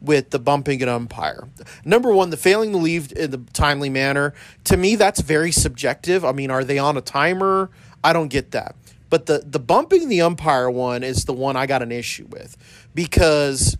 with 0.00 0.30
the 0.30 0.38
bumping 0.38 0.82
an 0.82 0.88
umpire. 0.88 1.48
Number 1.84 2.12
one, 2.12 2.30
the 2.30 2.36
failing 2.36 2.72
to 2.72 2.78
leave 2.78 3.12
in 3.12 3.30
the 3.30 3.38
timely 3.52 3.90
manner. 3.90 4.34
To 4.64 4.76
me, 4.76 4.96
that's 4.96 5.20
very 5.20 5.52
subjective. 5.52 6.24
I 6.24 6.32
mean, 6.32 6.50
are 6.50 6.64
they 6.64 6.78
on 6.78 6.96
a 6.96 7.02
timer? 7.02 7.70
I 8.02 8.12
don't 8.12 8.28
get 8.28 8.52
that. 8.52 8.76
But 9.10 9.26
the 9.26 9.42
the 9.44 9.58
bumping 9.58 10.08
the 10.08 10.20
umpire 10.22 10.70
one 10.70 11.02
is 11.02 11.24
the 11.24 11.32
one 11.32 11.56
I 11.56 11.66
got 11.66 11.82
an 11.82 11.90
issue 11.92 12.26
with 12.30 12.56
because 12.94 13.76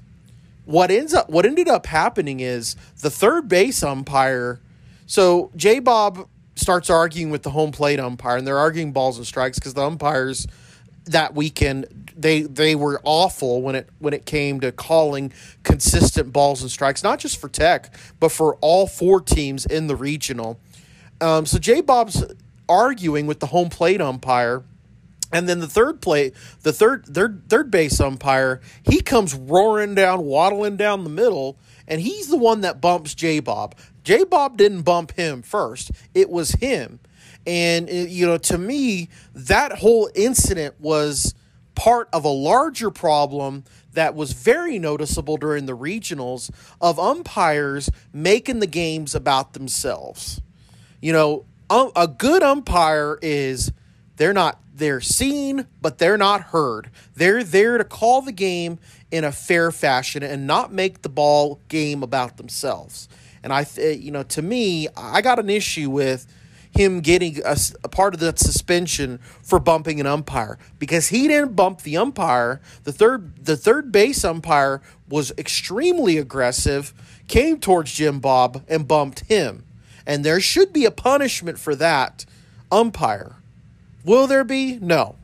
what 0.65 0.91
ends 0.91 1.15
up 1.15 1.31
what 1.31 1.47
ended 1.47 1.69
up 1.69 1.87
happening 1.87 2.41
is 2.41 2.77
the 3.01 3.11
third 3.11 3.49
base 3.49 3.83
umpire. 3.83 4.61
So 5.07 5.51
J 5.57 5.79
Bob 5.79 6.29
starts 6.57 6.91
arguing 6.91 7.31
with 7.31 7.45
the 7.45 7.51
home 7.51 7.73
plate 7.73 8.01
umpire, 8.01 8.37
and 8.37 8.47
they're 8.47 8.59
arguing 8.59 8.93
balls 8.93 9.17
and 9.17 9.27
strikes 9.27 9.59
because 9.59 9.75
the 9.75 9.83
umpires 9.85 10.47
that 11.11 11.35
weekend 11.35 12.13
they 12.17 12.43
they 12.43 12.75
were 12.75 13.01
awful 13.05 13.63
when 13.63 13.75
it 13.75 13.89
when 13.99 14.15
it 14.15 14.27
came 14.27 14.61
to 14.61 14.73
calling 14.73 15.33
consistent 15.63 16.33
balls 16.33 16.63
and 16.63 16.71
strikes, 16.71 17.03
not 17.03 17.19
just 17.19 17.41
for 17.41 17.49
Tech 17.49 17.95
but 18.19 18.31
for 18.31 18.57
all 18.57 18.87
four 18.87 19.21
teams 19.21 19.67
in 19.67 19.87
the 19.87 19.97
regional. 19.97 20.61
Um, 21.21 21.47
so 21.47 21.59
J 21.59 21.81
Bob's 21.81 22.25
arguing 22.69 23.27
with 23.27 23.41
the 23.41 23.47
home 23.47 23.69
plate 23.69 24.01
umpire. 24.01 24.63
And 25.33 25.49
then 25.49 25.61
the 25.61 25.69
third 25.69 26.03
plate, 26.03 26.35
the 26.63 26.73
third 26.73 27.07
third 27.07 27.49
third 27.49 27.71
base 27.71 28.01
umpire, 28.01 28.61
he 28.83 29.01
comes 29.01 29.33
roaring 29.33 29.95
down, 29.95 30.25
waddling 30.25 30.77
down 30.77 31.05
the 31.05 31.11
middle, 31.11 31.57
and 31.87 32.01
he's 32.01 32.27
the 32.27 32.37
one 32.37 32.63
that 32.63 32.81
bumps 32.81 33.15
J 33.15 33.39
Bob. 33.39 33.77
J 34.03 34.25
Bob 34.25 34.57
didn't 34.57 34.83
bump 34.83 35.13
him 35.13 35.43
first; 35.43 35.93
it 36.15 36.31
was 36.31 36.51
him. 36.53 36.99
And 37.47 37.89
you 37.89 38.27
know, 38.27 38.39
to 38.39 38.59
me, 38.59 39.09
that 39.35 39.79
whole 39.79 40.11
incident 40.15 40.75
was 40.81 41.35
part 41.75 42.09
of 42.13 42.25
a 42.25 42.29
larger 42.29 42.91
problem 42.91 43.65
that 43.93 44.15
was 44.15 44.33
very 44.33 44.79
noticeable 44.79 45.37
during 45.37 45.67
the 45.67 45.77
regionals 45.77 46.51
of 46.81 46.99
umpires 46.99 47.91
making 48.13 48.61
the 48.61 48.67
games 48.67 49.15
about 49.15 49.55
themselves. 49.55 50.41
You 51.01 51.13
know, 51.13 51.45
um, 51.71 51.91
a 51.97 52.07
good 52.07 52.43
umpire 52.43 53.19
is 53.23 53.73
they're 54.17 54.35
not 54.35 54.61
they're 54.75 55.01
seen 55.01 55.67
but 55.81 55.99
they're 55.99 56.19
not 56.19 56.43
heard. 56.43 56.91
They're 57.15 57.43
there 57.43 57.79
to 57.79 57.85
call 57.85 58.23
the 58.23 58.33
game 58.33 58.79
in 59.11 59.25
a 59.25 59.33
fair 59.33 59.71
fashion 59.71 60.23
and 60.23 60.47
not 60.47 60.73
make 60.73 61.03
the 61.03 61.09
ball 61.09 61.61
game 61.69 62.03
about 62.03 62.37
themselves. 62.37 63.09
And 63.43 63.53
I 63.53 63.67
you 63.79 64.11
know, 64.11 64.23
to 64.25 64.43
me, 64.43 64.89
I 64.97 65.23
got 65.23 65.39
an 65.39 65.49
issue 65.49 65.89
with 65.91 66.27
him 66.71 67.01
getting 67.01 67.41
a, 67.45 67.57
a, 67.83 67.89
part 67.89 68.15
of 68.15 68.21
that 68.21 68.39
suspension 68.39 69.19
for 69.43 69.59
bumping 69.59 70.01
an 70.01 70.07
umpire 70.07 70.59
because 70.79 71.09
he 71.09 71.27
didn't 71.29 71.57
bump 71.57 71.83
the 71.83 71.97
umpire. 71.97 72.61
The 72.85 72.93
third 72.93 73.45
the 73.45 73.57
third 73.57 73.91
base 73.91 74.25
umpire 74.25 74.81
was 75.09 75.33
extremely 75.37 76.17
aggressive, 76.17 76.95
came 77.29 77.59
towards 77.59 77.93
Jim 77.93 78.21
Bob 78.21 78.65
and 78.69 78.87
bumped 78.87 79.21
him. 79.21 79.65
And 80.07 80.25
there 80.25 80.41
should 80.41 80.73
be 80.73 80.85
a 80.85 80.91
punishment 80.91 81.59
for 81.59 81.75
that 81.77 82.25
umpire. 82.71 83.37
Will 84.05 84.27
there 84.27 84.45
be? 84.45 84.79
No. 84.81 85.17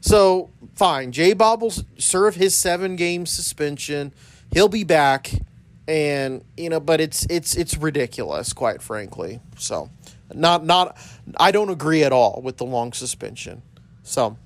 So 0.00 0.50
fine, 0.74 1.12
J 1.12 1.32
Bob 1.32 1.62
will 1.62 1.74
serve 1.98 2.36
his 2.36 2.56
seven 2.56 2.96
game 2.96 3.26
suspension. 3.26 4.12
He'll 4.52 4.68
be 4.68 4.84
back 4.84 5.32
and 5.88 6.44
you 6.56 6.70
know 6.70 6.80
but 6.80 7.00
it's 7.00 7.26
it's 7.26 7.56
it's 7.56 7.76
ridiculous 7.76 8.52
quite 8.52 8.80
frankly 8.80 9.40
so 9.58 9.90
not 10.34 10.64
not 10.64 10.96
I 11.36 11.50
don't 11.50 11.70
agree 11.70 12.02
at 12.04 12.12
all 12.12 12.40
with 12.42 12.56
the 12.56 12.64
long 12.64 12.92
suspension. 12.92 13.62
So 14.02 14.36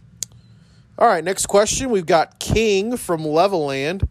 all 0.99 1.09
right, 1.09 1.23
next 1.23 1.47
question. 1.47 1.91
We've 1.91 2.07
got 2.07 2.39
King 2.39 2.97
from 2.97 3.21
Levelland. 3.21 4.09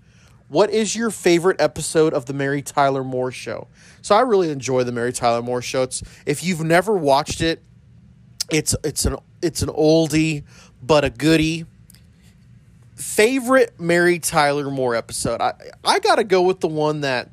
What 0.50 0.70
is 0.70 0.96
your 0.96 1.10
favorite 1.10 1.60
episode 1.60 2.14
of 2.14 2.28
the 2.28 2.34
Mary 2.34 2.62
Tyler 2.62 3.04
Moore 3.04 3.32
show? 3.32 3.68
So 4.04 4.14
I 4.16 4.22
really 4.22 4.52
enjoy 4.52 4.84
the 4.84 4.92
Mary 4.92 5.12
Tyler 5.12 5.42
Moore 5.42 5.64
show. 5.64 5.82
It's 5.82 6.04
if 6.28 6.44
you've 6.44 6.64
never 6.64 6.96
watched 6.96 7.42
it, 7.42 7.64
it's 8.52 8.76
it's 8.84 9.06
an 9.06 9.18
it's 9.42 9.64
an 9.64 9.70
oldie 9.70 10.44
but 10.84 11.04
a 11.04 11.10
goodie. 11.10 11.66
Favorite 12.96 13.80
Mary 13.80 14.20
Tyler 14.20 14.70
Moore 14.70 14.94
episode. 14.94 15.42
I 15.42 15.54
I 15.84 16.00
got 16.00 16.16
to 16.16 16.24
go 16.24 16.44
with 16.44 16.60
the 16.60 16.68
one 16.68 17.02
that 17.02 17.32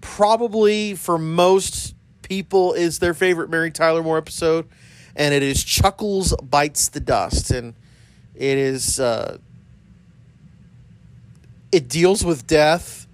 probably 0.00 0.94
for 0.94 1.18
most 1.18 1.95
people 2.26 2.72
is 2.72 2.98
their 2.98 3.14
favorite 3.14 3.48
Mary 3.48 3.70
Tyler 3.70 4.02
Moore 4.02 4.18
episode, 4.18 4.68
and 5.14 5.32
it 5.32 5.42
is 5.42 5.62
Chuckles 5.62 6.34
Bites 6.42 6.88
the 6.88 6.98
Dust. 7.00 7.52
And 7.52 7.74
it 8.34 8.58
is, 8.58 8.98
uh, 8.98 9.38
it 11.70 11.88
deals 11.88 12.24
with 12.24 12.46
death, 12.46 13.06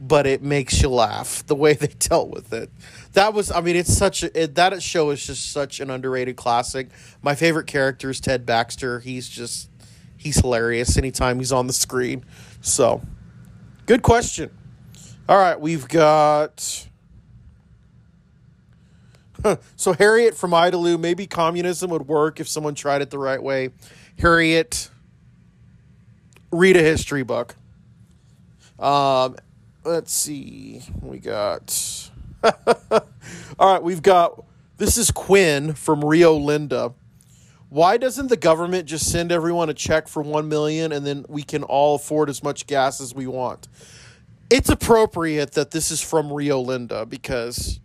but 0.00 0.26
it 0.26 0.42
makes 0.42 0.82
you 0.82 0.88
laugh 0.88 1.46
the 1.46 1.54
way 1.54 1.74
they 1.74 1.86
dealt 1.98 2.30
with 2.30 2.52
it. 2.52 2.70
That 3.12 3.32
was, 3.32 3.50
I 3.50 3.60
mean, 3.60 3.76
it's 3.76 3.96
such 3.96 4.24
a, 4.24 4.42
it, 4.42 4.54
that 4.56 4.82
show 4.82 5.10
is 5.10 5.24
just 5.24 5.52
such 5.52 5.80
an 5.80 5.90
underrated 5.90 6.36
classic. 6.36 6.88
My 7.22 7.34
favorite 7.34 7.66
character 7.66 8.10
is 8.10 8.20
Ted 8.20 8.44
Baxter. 8.44 9.00
He's 9.00 9.28
just, 9.28 9.70
he's 10.16 10.36
hilarious 10.36 10.96
anytime 10.96 11.38
he's 11.38 11.52
on 11.52 11.68
the 11.68 11.72
screen. 11.72 12.24
So, 12.60 13.02
good 13.86 14.02
question. 14.02 14.50
All 15.28 15.38
right, 15.38 15.60
we've 15.60 15.86
got 15.86 16.88
so 19.76 19.92
Harriet 19.92 20.34
from 20.34 20.52
Idalou, 20.52 20.98
maybe 20.98 21.26
communism 21.26 21.90
would 21.90 22.08
work 22.08 22.40
if 22.40 22.48
someone 22.48 22.74
tried 22.74 23.02
it 23.02 23.10
the 23.10 23.18
right 23.18 23.42
way. 23.42 23.70
Harriet, 24.18 24.90
read 26.50 26.76
a 26.76 26.82
history 26.82 27.22
book. 27.22 27.54
Um, 28.78 29.36
let's 29.84 30.12
see, 30.12 30.82
we 31.02 31.18
got. 31.18 32.10
All 32.42 33.72
right, 33.72 33.82
we've 33.82 34.02
got. 34.02 34.44
This 34.76 34.96
is 34.96 35.10
Quinn 35.10 35.74
from 35.74 36.04
Rio 36.04 36.34
Linda. 36.36 36.94
Why 37.68 37.96
doesn't 37.96 38.28
the 38.28 38.36
government 38.36 38.86
just 38.86 39.10
send 39.10 39.30
everyone 39.30 39.68
a 39.68 39.74
check 39.74 40.08
for 40.08 40.22
one 40.22 40.48
million 40.48 40.92
and 40.92 41.04
then 41.04 41.26
we 41.28 41.42
can 41.42 41.64
all 41.64 41.96
afford 41.96 42.30
as 42.30 42.42
much 42.42 42.66
gas 42.66 43.00
as 43.00 43.14
we 43.14 43.26
want? 43.26 43.68
It's 44.48 44.70
appropriate 44.70 45.52
that 45.52 45.72
this 45.72 45.90
is 45.90 46.00
from 46.00 46.32
Rio 46.32 46.60
Linda 46.60 47.04
because 47.04 47.80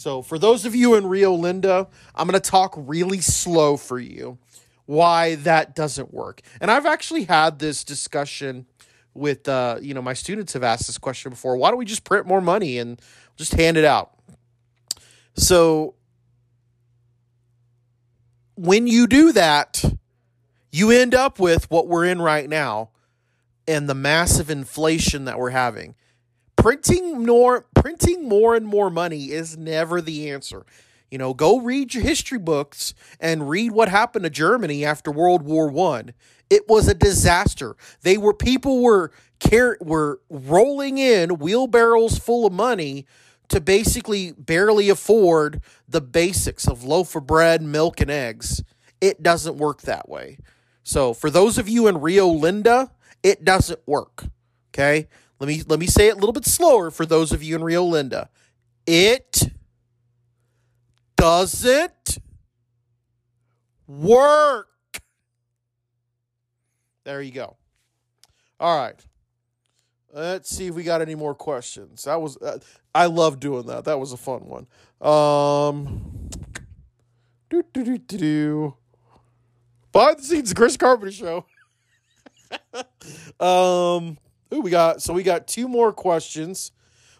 so, 0.00 0.22
for 0.22 0.38
those 0.38 0.64
of 0.64 0.74
you 0.74 0.94
in 0.94 1.06
Rio 1.06 1.34
Linda, 1.34 1.86
I'm 2.14 2.26
going 2.26 2.40
to 2.40 2.50
talk 2.50 2.72
really 2.74 3.20
slow 3.20 3.76
for 3.76 3.98
you 3.98 4.38
why 4.86 5.34
that 5.34 5.76
doesn't 5.76 6.14
work. 6.14 6.40
And 6.58 6.70
I've 6.70 6.86
actually 6.86 7.24
had 7.24 7.58
this 7.58 7.84
discussion 7.84 8.64
with, 9.12 9.46
uh, 9.46 9.76
you 9.82 9.92
know, 9.92 10.00
my 10.00 10.14
students 10.14 10.54
have 10.54 10.62
asked 10.62 10.86
this 10.86 10.96
question 10.96 11.28
before. 11.28 11.54
Why 11.58 11.68
don't 11.68 11.78
we 11.78 11.84
just 11.84 12.04
print 12.04 12.26
more 12.26 12.40
money 12.40 12.78
and 12.78 12.98
just 13.36 13.52
hand 13.52 13.76
it 13.76 13.84
out? 13.84 14.12
So, 15.34 15.96
when 18.54 18.86
you 18.86 19.06
do 19.06 19.32
that, 19.32 19.84
you 20.72 20.90
end 20.92 21.14
up 21.14 21.38
with 21.38 21.70
what 21.70 21.88
we're 21.88 22.06
in 22.06 22.22
right 22.22 22.48
now 22.48 22.88
and 23.68 23.86
the 23.86 23.94
massive 23.94 24.48
inflation 24.48 25.26
that 25.26 25.38
we're 25.38 25.50
having 25.50 25.94
printing 26.60 27.24
more 27.24 27.66
printing 27.80 28.28
more 28.28 28.54
and 28.54 28.66
more 28.66 28.90
money 28.90 29.30
is 29.30 29.56
never 29.56 30.00
the 30.00 30.30
answer. 30.30 30.64
You 31.10 31.18
know, 31.18 31.34
go 31.34 31.58
read 31.58 31.94
your 31.94 32.04
history 32.04 32.38
books 32.38 32.94
and 33.18 33.48
read 33.48 33.72
what 33.72 33.88
happened 33.88 34.24
to 34.24 34.30
Germany 34.30 34.84
after 34.84 35.10
World 35.10 35.42
War 35.42 35.68
1. 35.68 36.12
It 36.50 36.68
was 36.68 36.88
a 36.88 36.94
disaster. 36.94 37.76
They 38.02 38.16
were 38.16 38.34
people 38.34 38.82
were 38.82 39.10
car- 39.40 39.78
were 39.80 40.20
rolling 40.28 40.98
in 40.98 41.38
wheelbarrows 41.38 42.18
full 42.18 42.46
of 42.46 42.52
money 42.52 43.06
to 43.48 43.60
basically 43.60 44.32
barely 44.32 44.88
afford 44.88 45.60
the 45.88 46.00
basics 46.00 46.68
of 46.68 46.84
loaf 46.84 47.16
of 47.16 47.26
bread, 47.26 47.62
milk 47.62 48.00
and 48.00 48.10
eggs. 48.10 48.62
It 49.00 49.22
doesn't 49.22 49.56
work 49.56 49.82
that 49.82 50.08
way. 50.08 50.38
So, 50.82 51.14
for 51.14 51.30
those 51.30 51.58
of 51.58 51.68
you 51.68 51.88
in 51.88 52.00
Rio 52.00 52.28
Linda, 52.28 52.92
it 53.22 53.44
doesn't 53.44 53.80
work. 53.86 54.24
Okay? 54.72 55.08
Let 55.40 55.46
me 55.46 55.62
let 55.66 55.80
me 55.80 55.86
say 55.86 56.08
it 56.08 56.12
a 56.12 56.18
little 56.18 56.34
bit 56.34 56.44
slower 56.44 56.90
for 56.90 57.06
those 57.06 57.32
of 57.32 57.42
you 57.42 57.56
in 57.56 57.64
Rio 57.64 57.82
Linda. 57.82 58.28
It 58.86 59.50
doesn't 61.16 62.18
work. 63.86 64.68
There 67.04 67.22
you 67.22 67.32
go. 67.32 67.56
All 68.60 68.78
right. 68.78 69.02
Let's 70.12 70.50
see 70.50 70.66
if 70.66 70.74
we 70.74 70.82
got 70.82 71.00
any 71.00 71.14
more 71.14 71.34
questions. 71.34 72.04
That 72.04 72.20
was 72.20 72.36
uh, 72.36 72.58
I 72.94 73.06
love 73.06 73.40
doing 73.40 73.66
that. 73.66 73.84
That 73.84 73.98
was 73.98 74.12
a 74.12 74.18
fun 74.18 74.40
one. 74.40 74.66
Um 75.00 76.28
do 77.48 77.64
do 77.72 77.82
do 77.82 77.96
do 77.96 78.18
do. 78.18 78.74
Behind 79.90 80.18
the 80.18 80.22
scenes 80.22 80.52
Chris 80.52 80.76
Carpenter 80.76 81.12
show. 81.12 81.46
um 83.40 84.18
Ooh, 84.52 84.60
we 84.60 84.70
got 84.70 85.02
so 85.02 85.12
we 85.12 85.22
got 85.22 85.46
two 85.46 85.68
more 85.68 85.92
questions. 85.92 86.72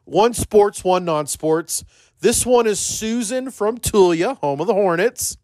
One 0.04 0.34
sports, 0.34 0.82
one 0.82 1.04
non-sports. 1.04 1.84
This 2.20 2.44
one 2.44 2.66
is 2.66 2.78
Susan 2.78 3.50
from 3.50 3.78
Tulia, 3.78 4.36
home 4.38 4.60
of 4.60 4.66
the 4.66 4.74
Hornets. 4.74 5.36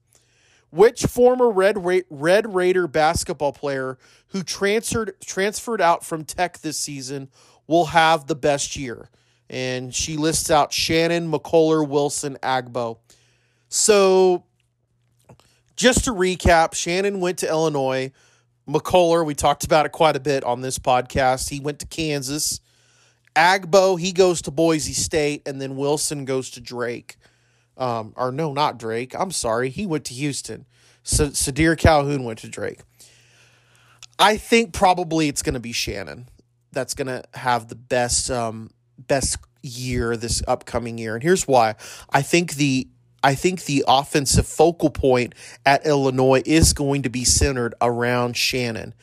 Which 0.70 1.06
former 1.06 1.50
Red 1.50 1.84
Ra- 1.84 2.00
Red 2.10 2.54
Raider 2.54 2.86
basketball 2.88 3.52
player 3.52 3.98
who 4.28 4.42
transferred 4.42 5.14
transferred 5.24 5.80
out 5.80 6.04
from 6.04 6.24
Tech 6.24 6.58
this 6.58 6.78
season 6.78 7.30
will 7.66 7.86
have 7.86 8.26
the 8.26 8.34
best 8.34 8.76
year? 8.76 9.08
And 9.48 9.94
she 9.94 10.16
lists 10.16 10.50
out 10.50 10.72
Shannon, 10.72 11.30
McCullar, 11.30 11.88
Wilson, 11.88 12.36
Agbo. 12.42 12.98
So, 13.68 14.44
just 15.76 16.04
to 16.04 16.10
recap, 16.10 16.74
Shannon 16.74 17.20
went 17.20 17.38
to 17.38 17.48
Illinois. 17.48 18.12
McCullar, 18.68 19.24
we 19.24 19.34
talked 19.34 19.64
about 19.64 19.86
it 19.86 19.92
quite 19.92 20.16
a 20.16 20.20
bit 20.20 20.44
on 20.44 20.60
this 20.60 20.78
podcast. 20.78 21.48
He 21.50 21.60
went 21.60 21.78
to 21.80 21.86
Kansas. 21.86 22.60
Agbo, 23.34 23.98
he 23.98 24.12
goes 24.12 24.42
to 24.42 24.50
Boise 24.50 24.92
State, 24.92 25.46
and 25.46 25.60
then 25.60 25.76
Wilson 25.76 26.24
goes 26.24 26.50
to 26.50 26.60
Drake. 26.60 27.16
Um, 27.76 28.14
or 28.16 28.32
no, 28.32 28.52
not 28.52 28.78
Drake. 28.78 29.14
I'm 29.14 29.30
sorry. 29.30 29.68
He 29.68 29.86
went 29.86 30.06
to 30.06 30.14
Houston. 30.14 30.64
So 31.02 31.28
Sardaar 31.28 31.78
Calhoun 31.78 32.24
went 32.24 32.40
to 32.40 32.48
Drake. 32.48 32.80
I 34.18 34.38
think 34.38 34.72
probably 34.72 35.28
it's 35.28 35.42
going 35.42 35.54
to 35.54 35.60
be 35.60 35.72
Shannon 35.72 36.28
that's 36.72 36.94
going 36.94 37.06
to 37.06 37.22
have 37.34 37.68
the 37.68 37.74
best 37.74 38.30
um, 38.30 38.70
best 38.98 39.38
year 39.62 40.16
this 40.16 40.42
upcoming 40.48 40.98
year, 40.98 41.14
and 41.14 41.22
here's 41.22 41.46
why. 41.46 41.74
I 42.10 42.22
think 42.22 42.54
the 42.54 42.88
I 43.26 43.34
think 43.34 43.64
the 43.64 43.84
offensive 43.88 44.46
focal 44.46 44.88
point 44.88 45.34
at 45.64 45.84
Illinois 45.84 46.42
is 46.46 46.72
going 46.72 47.02
to 47.02 47.08
be 47.08 47.24
centered 47.24 47.74
around 47.82 48.36
Shannon. 48.36 48.94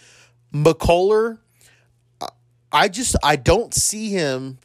McCullar, 0.53 1.39
I 2.71 2.87
just 2.87 3.17
I 3.21 3.35
don't 3.35 3.73
see 3.73 4.11
him 4.11 4.59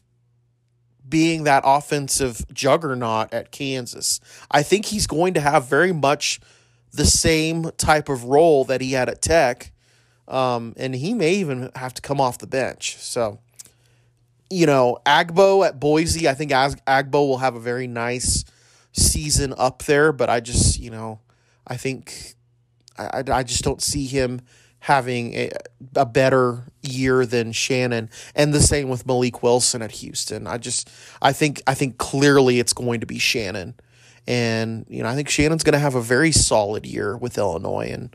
being 1.09 1.43
that 1.43 1.65
offensive 1.67 2.47
juggernaut 2.53 3.35
at 3.35 3.51
Kansas. 3.51 4.21
I 4.49 4.63
think 4.63 4.87
he's 4.87 5.09
going 5.09 5.35
to 5.35 5.41
have 5.41 5.69
very 5.69 5.93
much 5.93 6.39
the 6.93 7.05
same 7.05 7.73
type 7.79 8.09
of 8.09 8.23
role 8.23 8.63
that 8.67 8.81
he 8.81 8.93
had 8.93 9.09
at 9.09 9.21
Tech, 9.21 9.73
um, 10.29 10.73
and 10.77 10.95
he 10.95 11.15
may 11.15 11.35
even 11.35 11.73
have 11.75 11.95
to 11.95 12.03
come 12.03 12.21
off 12.21 12.39
the 12.39 12.47
bench. 12.47 12.97
So, 12.99 13.41
you 14.51 14.67
know, 14.67 14.99
Agbo 15.05 15.67
at 15.67 15.81
Boise, 15.81 16.29
I 16.29 16.35
think 16.35 16.53
Agbo 16.53 17.27
will 17.27 17.39
have 17.39 17.57
a 17.57 17.61
very 17.61 17.89
nice 17.89 18.45
season 18.99 19.55
up 19.57 19.85
there, 19.85 20.13
but 20.13 20.29
I 20.31 20.41
just, 20.41 20.79
you 20.79 20.91
know, 20.91 21.21
I 21.67 21.77
think 21.77 22.35
I, 22.99 23.23
I 23.31 23.43
just 23.43 23.65
don't 23.65 23.83
see 23.83 24.07
him 24.07 24.41
having 24.81 25.35
a, 25.35 25.51
a 25.97 26.07
better 26.07 26.65
year 26.83 27.27
than 27.27 27.53
Shannon 27.53 28.11
and 28.35 28.55
the 28.55 28.63
same 28.63 28.89
with 28.89 29.07
Malik 29.07 29.43
Wilson 29.43 29.83
at 29.83 29.93
Houston. 29.93 30.47
I 30.47 30.59
just 30.59 30.91
I 31.21 31.33
think 31.33 31.63
I 31.67 31.75
think 31.75 31.99
clearly 31.99 32.59
it's 32.59 32.73
going 32.73 33.01
to 33.01 33.07
be 33.07 33.19
Shannon. 33.19 33.75
And 34.27 34.85
you 34.89 35.03
know, 35.03 35.09
I 35.09 35.15
think 35.15 35.29
Shannon's 35.29 35.65
going 35.65 35.73
to 35.73 35.79
have 35.79 35.95
a 35.95 36.03
very 36.03 36.33
solid 36.33 36.87
year 36.87 37.17
with 37.17 37.39
Illinois 37.39 37.91
and 37.91 38.15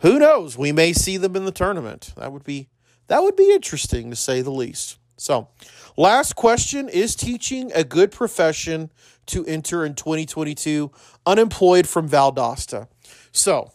who 0.00 0.18
knows, 0.18 0.56
we 0.56 0.72
may 0.72 0.92
see 0.92 1.16
them 1.16 1.34
in 1.34 1.44
the 1.44 1.52
tournament. 1.52 2.12
That 2.16 2.32
would 2.32 2.44
be 2.44 2.68
that 3.08 3.22
would 3.22 3.36
be 3.36 3.52
interesting 3.52 4.10
to 4.10 4.16
say 4.16 4.42
the 4.42 4.50
least. 4.50 4.98
So, 5.16 5.48
last 5.96 6.36
question 6.36 6.88
is 6.88 7.16
teaching 7.16 7.72
a 7.74 7.82
good 7.82 8.12
profession 8.12 8.90
to 9.28 9.44
enter 9.46 9.84
in 9.84 9.94
2022 9.94 10.90
unemployed 11.26 11.86
from 11.86 12.08
Valdosta. 12.08 12.88
So, 13.32 13.72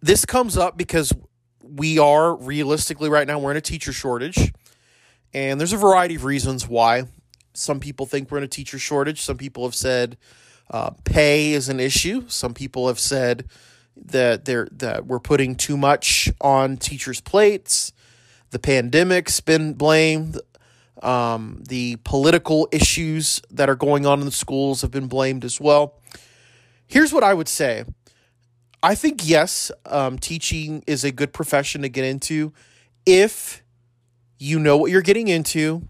this 0.00 0.24
comes 0.24 0.56
up 0.56 0.76
because 0.76 1.12
we 1.62 1.98
are 1.98 2.34
realistically 2.34 3.08
right 3.08 3.26
now 3.26 3.38
we're 3.38 3.52
in 3.52 3.56
a 3.56 3.62
teacher 3.62 3.92
shortage. 3.92 4.52
And 5.34 5.58
there's 5.58 5.72
a 5.72 5.78
variety 5.78 6.16
of 6.16 6.24
reasons 6.24 6.68
why. 6.68 7.04
Some 7.54 7.80
people 7.80 8.06
think 8.06 8.30
we're 8.30 8.38
in 8.38 8.44
a 8.44 8.48
teacher 8.48 8.78
shortage. 8.78 9.20
Some 9.20 9.36
people 9.36 9.64
have 9.64 9.74
said 9.74 10.18
uh, 10.70 10.90
pay 11.04 11.52
is 11.52 11.68
an 11.68 11.80
issue. 11.80 12.24
Some 12.28 12.54
people 12.54 12.88
have 12.88 12.98
said 12.98 13.46
that 13.96 14.44
they're 14.44 14.68
that 14.72 15.06
we're 15.06 15.20
putting 15.20 15.54
too 15.54 15.76
much 15.76 16.30
on 16.40 16.76
teachers 16.76 17.20
plates. 17.20 17.92
The 18.50 18.58
pandemic's 18.58 19.40
been 19.40 19.74
blamed 19.74 20.40
um, 21.02 21.62
the 21.68 21.96
political 22.04 22.68
issues 22.72 23.42
that 23.50 23.68
are 23.68 23.74
going 23.74 24.06
on 24.06 24.20
in 24.20 24.24
the 24.24 24.32
schools 24.32 24.82
have 24.82 24.90
been 24.90 25.08
blamed 25.08 25.44
as 25.44 25.60
well 25.60 26.00
here's 26.86 27.12
what 27.12 27.24
i 27.24 27.34
would 27.34 27.48
say 27.48 27.84
I 28.82 28.96
think 28.96 29.20
yes, 29.22 29.70
um, 29.86 30.18
teaching 30.18 30.82
is 30.88 31.04
a 31.04 31.12
good 31.12 31.32
profession 31.32 31.82
to 31.82 31.88
get 31.88 32.04
into 32.04 32.52
if 33.06 33.62
you 34.38 34.58
know 34.58 34.76
what 34.76 34.90
you're 34.90 35.02
getting 35.02 35.28
into, 35.28 35.88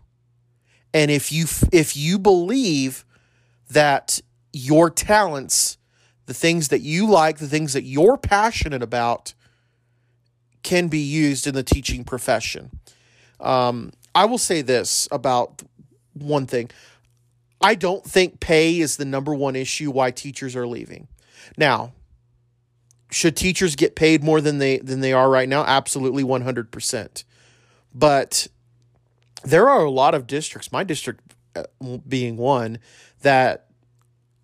and 0.92 1.10
if 1.10 1.32
you 1.32 1.46
if 1.72 1.96
you 1.96 2.18
believe 2.18 3.06
that 3.70 4.20
your 4.52 4.90
talents, 4.90 5.78
the 6.26 6.34
things 6.34 6.68
that 6.68 6.80
you 6.80 7.06
like, 7.06 7.38
the 7.38 7.48
things 7.48 7.72
that 7.72 7.84
you're 7.84 8.18
passionate 8.18 8.82
about, 8.82 9.32
can 10.62 10.88
be 10.88 10.98
used 10.98 11.46
in 11.46 11.54
the 11.54 11.62
teaching 11.62 12.04
profession. 12.04 12.70
Um, 13.40 13.92
I 14.14 14.26
will 14.26 14.38
say 14.38 14.62
this 14.62 15.08
about 15.10 15.62
one 16.14 16.46
thing. 16.46 16.70
I 17.60 17.74
don't 17.74 18.04
think 18.04 18.40
pay 18.40 18.80
is 18.80 18.96
the 18.96 19.04
number 19.04 19.34
one 19.34 19.56
issue 19.56 19.90
why 19.90 20.10
teachers 20.10 20.56
are 20.56 20.66
leaving. 20.66 21.08
Now, 21.56 21.92
should 23.10 23.36
teachers 23.36 23.76
get 23.76 23.94
paid 23.94 24.24
more 24.24 24.40
than 24.40 24.58
they 24.58 24.78
than 24.78 25.00
they 25.00 25.12
are 25.12 25.30
right 25.30 25.48
now? 25.48 25.64
Absolutely 25.64 26.24
100%. 26.24 27.24
But 27.94 28.48
there 29.44 29.68
are 29.68 29.84
a 29.84 29.90
lot 29.90 30.14
of 30.14 30.26
districts, 30.26 30.72
my 30.72 30.82
district 30.82 31.34
uh, 31.54 31.64
being 32.08 32.36
one, 32.36 32.78
that 33.20 33.66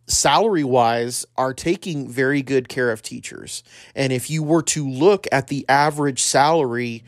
salary 0.07 0.65
wise 0.65 1.27
are 1.37 1.55
taking 1.55 2.09
very 2.09 2.43
good 2.43 2.69
care 2.69 2.91
of 2.91 3.03
teachers. 3.03 3.63
And 3.95 4.13
if 4.13 4.31
you 4.31 4.43
were 4.43 4.63
to 4.65 4.89
look 4.89 5.27
at 5.33 5.49
the 5.49 5.65
average 5.69 6.23
salary 6.23 7.05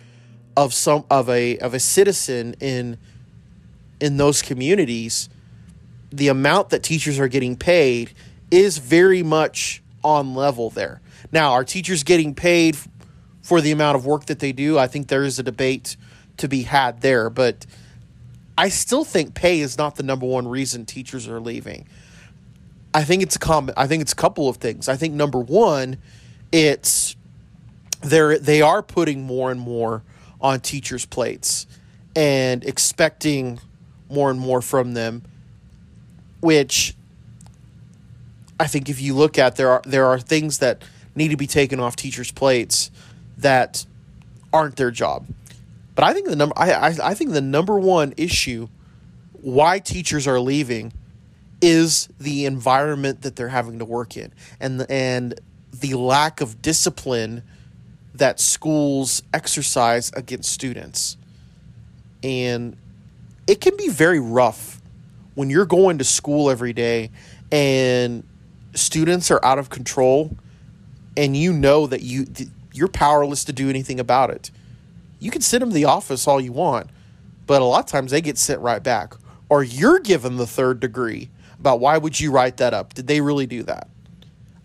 of 0.56 0.74
some 0.74 1.04
of 1.10 1.28
a 1.28 1.58
of 1.58 1.74
a 1.74 1.80
citizen 1.80 2.54
in 2.60 2.98
in 4.00 4.16
those 4.16 4.42
communities, 4.42 5.28
the 6.10 6.28
amount 6.28 6.70
that 6.70 6.82
teachers 6.82 7.18
are 7.18 7.28
getting 7.28 7.56
paid 7.56 8.12
is 8.50 8.78
very 8.78 9.22
much 9.22 9.82
on 10.02 10.34
level 10.34 10.70
there. 10.70 11.00
Now, 11.32 11.52
are 11.52 11.64
teachers 11.64 12.02
getting 12.02 12.34
paid 12.34 12.76
for 13.42 13.60
the 13.60 13.70
amount 13.70 13.96
of 13.96 14.06
work 14.06 14.26
that 14.26 14.38
they 14.38 14.52
do? 14.52 14.78
I 14.78 14.86
think 14.86 15.08
there 15.08 15.22
is 15.22 15.38
a 15.38 15.42
debate 15.42 15.96
to 16.38 16.48
be 16.48 16.62
had 16.62 17.02
there, 17.02 17.30
but 17.30 17.66
I 18.56 18.68
still 18.68 19.04
think 19.04 19.34
pay 19.34 19.60
is 19.60 19.78
not 19.78 19.96
the 19.96 20.02
number 20.02 20.26
one 20.26 20.48
reason 20.48 20.86
teachers 20.86 21.28
are 21.28 21.40
leaving. 21.40 21.86
I 22.92 23.04
think 23.04 23.22
it's 23.22 23.36
a 23.36 23.38
com- 23.38 23.70
I 23.76 23.86
think 23.86 24.02
it's 24.02 24.12
a 24.12 24.16
couple 24.16 24.48
of 24.48 24.56
things. 24.56 24.88
I 24.88 24.96
think 24.96 25.14
number 25.14 25.38
one, 25.38 25.98
it's 26.50 27.14
they're 28.00 28.38
they 28.38 28.62
are 28.62 28.82
putting 28.82 29.22
more 29.22 29.50
and 29.50 29.60
more 29.60 30.02
on 30.40 30.60
teachers' 30.60 31.06
plates 31.06 31.66
and 32.16 32.64
expecting 32.64 33.60
more 34.08 34.30
and 34.30 34.40
more 34.40 34.60
from 34.60 34.94
them, 34.94 35.22
which 36.40 36.94
I 38.58 38.66
think 38.66 38.88
if 38.88 39.00
you 39.00 39.14
look 39.14 39.38
at 39.38 39.56
there 39.56 39.70
are 39.70 39.82
there 39.84 40.06
are 40.06 40.18
things 40.18 40.58
that 40.58 40.82
need 41.14 41.28
to 41.28 41.36
be 41.36 41.46
taken 41.46 41.80
off 41.80 41.96
teachers' 41.96 42.32
plates 42.32 42.90
that 43.38 43.86
aren't 44.52 44.76
their 44.76 44.90
job. 44.90 45.26
But 45.94 46.04
I 46.04 46.14
think 46.14 46.28
the 46.28 46.36
number 46.36 46.54
I, 46.56 46.72
I, 46.72 46.94
I 47.02 47.14
think 47.14 47.32
the 47.32 47.40
number 47.40 47.78
one 47.78 48.14
issue 48.16 48.68
why 49.32 49.78
teachers 49.78 50.26
are 50.26 50.40
leaving 50.40 50.92
is 51.62 52.08
the 52.18 52.46
environment 52.46 53.22
that 53.22 53.36
they're 53.36 53.48
having 53.48 53.78
to 53.78 53.84
work 53.84 54.16
in 54.16 54.32
and 54.60 54.80
the, 54.80 54.90
and 54.90 55.40
the 55.72 55.94
lack 55.94 56.40
of 56.40 56.62
discipline 56.62 57.42
that 58.20 58.38
schools 58.38 59.22
exercise 59.34 60.12
against 60.14 60.52
students. 60.52 61.16
And 62.22 62.76
it 63.46 63.60
can 63.60 63.76
be 63.76 63.88
very 63.88 64.20
rough 64.20 64.80
when 65.34 65.48
you're 65.48 65.66
going 65.66 65.98
to 65.98 66.04
school 66.04 66.50
every 66.50 66.72
day 66.74 67.10
and 67.50 68.22
students 68.74 69.30
are 69.30 69.44
out 69.44 69.58
of 69.58 69.70
control 69.70 70.36
and 71.16 71.36
you 71.36 71.52
know 71.52 71.86
that 71.86 72.02
you 72.02 72.26
you're 72.72 72.88
powerless 72.88 73.42
to 73.44 73.52
do 73.52 73.68
anything 73.68 73.98
about 73.98 74.30
it. 74.30 74.50
You 75.18 75.30
can 75.30 75.40
send 75.40 75.62
them 75.62 75.70
to 75.70 75.74
the 75.74 75.86
office 75.86 76.28
all 76.28 76.40
you 76.40 76.52
want, 76.52 76.88
but 77.46 77.62
a 77.62 77.64
lot 77.64 77.80
of 77.80 77.86
times 77.86 78.12
they 78.12 78.20
get 78.20 78.38
sent 78.38 78.60
right 78.60 78.82
back, 78.82 79.14
or 79.48 79.64
you're 79.64 79.98
given 79.98 80.36
the 80.36 80.46
third 80.46 80.78
degree 80.78 81.30
about 81.58 81.80
why 81.80 81.98
would 81.98 82.20
you 82.20 82.30
write 82.30 82.58
that 82.58 82.72
up? 82.72 82.94
Did 82.94 83.06
they 83.06 83.20
really 83.20 83.46
do 83.46 83.62
that? 83.64 83.88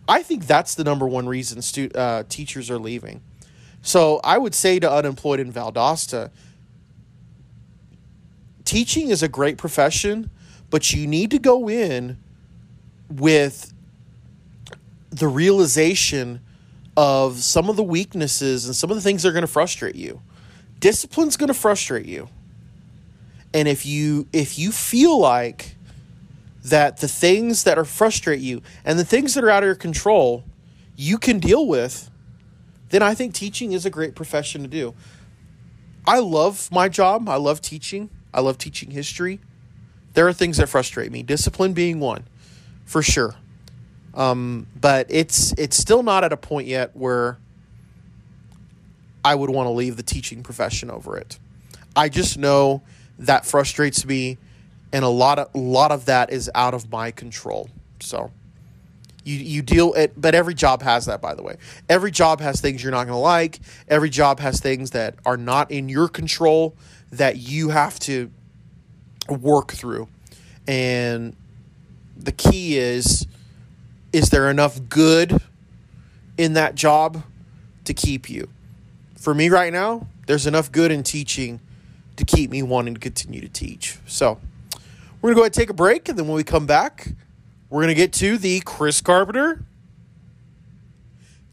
I 0.08 0.22
think 0.22 0.46
that's 0.46 0.76
the 0.76 0.84
number 0.84 1.08
one 1.08 1.28
reason 1.28 1.62
stu- 1.62 1.90
uh, 1.96 2.24
teachers 2.30 2.70
are 2.70 2.78
leaving. 2.78 3.22
So 3.86 4.20
I 4.24 4.40
would 4.40 4.56
say 4.56 4.80
to 4.80 4.92
unemployed 4.92 5.40
in 5.40 5.54
Valdosta, 5.54 6.32
teaching 8.66 9.10
is 9.10 9.22
a 9.22 9.28
great 9.28 9.60
profession, 9.60 10.32
but 10.72 10.92
you 10.92 11.06
need 11.06 11.30
to 11.30 11.38
go 11.38 11.70
in 11.70 12.18
with 13.12 13.72
the 15.12 15.28
realization 15.28 16.42
of 16.98 17.44
some 17.44 17.70
of 17.70 17.76
the 17.76 17.84
weaknesses 17.84 18.66
and 18.66 18.76
some 18.76 18.90
of 18.90 18.96
the 18.96 19.04
things 19.04 19.22
that 19.22 19.30
are 19.30 19.34
going 19.34 19.44
to 19.44 19.48
frustrate 19.48 19.94
you. 19.94 20.20
Discipline's 20.80 21.38
going 21.38 21.50
to 21.50 21.54
frustrate 21.54 22.08
you. 22.08 22.28
And 23.54 23.68
if 23.68 23.86
you 23.86 24.28
if 24.34 24.58
you 24.58 24.72
feel 24.72 25.20
like 25.20 25.76
that 26.64 26.98
the 26.98 27.08
things 27.08 27.66
that 27.66 27.78
are 27.78 27.86
frustrate 27.86 28.42
you 28.42 28.64
and 28.84 28.98
the 28.98 29.06
things 29.06 29.36
that 29.36 29.44
are 29.44 29.52
out 29.52 29.62
of 29.62 29.68
your 29.68 29.76
control, 29.76 30.44
you 30.96 31.20
can 31.20 31.38
deal 31.38 31.68
with, 31.68 32.10
then 32.90 33.02
I 33.02 33.14
think 33.16 33.34
teaching 33.34 33.74
is 33.74 33.86
a 33.86 33.90
great 33.90 34.16
profession 34.16 34.62
to 34.62 34.68
do. 34.68 34.94
I 36.08 36.20
love 36.20 36.70
my 36.72 36.88
job. 36.88 37.28
I 37.28 37.38
love 37.38 37.62
teaching. 37.62 38.10
I 38.34 38.42
love 38.42 38.58
teaching 38.58 38.92
history. 38.92 39.40
There 40.14 40.28
are 40.28 40.34
things 40.34 40.58
that 40.58 40.68
frustrate 40.70 41.12
me, 41.12 41.24
discipline 41.24 41.74
being 41.74 42.00
one, 42.00 42.26
for 42.86 43.02
sure. 43.02 43.36
Um, 44.14 44.68
but 44.80 45.08
it's 45.10 45.54
it's 45.58 45.76
still 45.76 46.04
not 46.04 46.24
at 46.24 46.32
a 46.32 46.38
point 46.38 46.68
yet 46.68 46.96
where 46.96 47.38
I 49.26 49.36
would 49.36 49.50
want 49.50 49.68
to 49.68 49.72
leave 49.72 49.98
the 49.98 50.04
teaching 50.04 50.42
profession 50.42 50.90
over 50.90 51.18
it. 51.18 51.38
I 51.96 52.10
just 52.10 52.38
know 52.38 52.82
that 53.20 53.46
frustrates 53.46 54.06
me, 54.06 54.38
and 54.94 55.04
a 55.04 55.10
lot 55.10 55.40
of 55.40 55.50
a 55.54 55.58
lot 55.58 55.92
of 55.92 56.06
that 56.06 56.32
is 56.32 56.50
out 56.56 56.74
of 56.74 56.90
my 56.92 57.12
control. 57.12 57.70
So 58.00 58.32
you 59.26 59.36
you 59.38 59.62
deal 59.62 59.94
it, 59.94 60.14
but 60.16 60.36
every 60.36 60.54
job 60.54 60.82
has 60.84 61.08
that. 61.08 61.22
By 61.22 61.34
the 61.34 61.44
way, 61.44 61.58
every 61.90 62.12
job 62.12 62.40
has 62.40 62.62
things 62.62 62.82
you're 62.82 62.92
not 62.92 63.06
going 63.06 63.18
to 63.18 63.20
like. 63.20 63.60
Every 63.88 64.10
job 64.10 64.40
has 64.40 64.62
things 64.62 64.92
that 64.92 65.16
are 65.26 65.36
not 65.36 65.72
in 65.72 65.90
your 65.90 66.08
control 66.08 66.76
that 67.12 67.38
you 67.38 67.70
have 67.70 68.00
to 68.02 68.32
work 69.28 69.74
through, 69.74 70.08
and 70.68 71.36
the 72.16 72.32
key 72.32 72.78
is 72.78 73.28
is 74.14 74.30
there 74.30 74.50
enough 74.50 74.80
good 74.88 75.42
in 76.38 76.54
that 76.54 76.76
job 76.76 77.24
to 77.84 77.94
keep 77.94 78.30
you? 78.30 78.48
For 79.18 79.34
me 79.34 79.50
right 79.50 79.74
now, 79.74 80.08
there's 80.28 80.48
enough 80.48 80.72
good 80.72 80.92
in 80.92 81.04
teaching 81.04 81.60
to 82.16 82.24
keep 82.24 82.50
me 82.50 82.64
wanting 82.64 82.94
to 82.94 83.00
continue 83.00 83.42
to 83.42 83.50
teach. 83.50 83.98
So, 84.06 84.40
we're 85.22 85.34
going 85.34 85.34
to 85.34 85.36
go 85.36 85.42
ahead 85.42 85.48
and 85.48 85.54
take 85.54 85.70
a 85.70 85.74
break, 85.74 86.08
and 86.08 86.18
then 86.18 86.28
when 86.28 86.36
we 86.36 86.44
come 86.44 86.66
back, 86.66 87.08
we're 87.76 87.82
going 87.82 87.94
to 87.94 87.94
get 87.94 88.14
to 88.14 88.38
the 88.38 88.62
Chris 88.62 89.02
Carpenter 89.02 89.66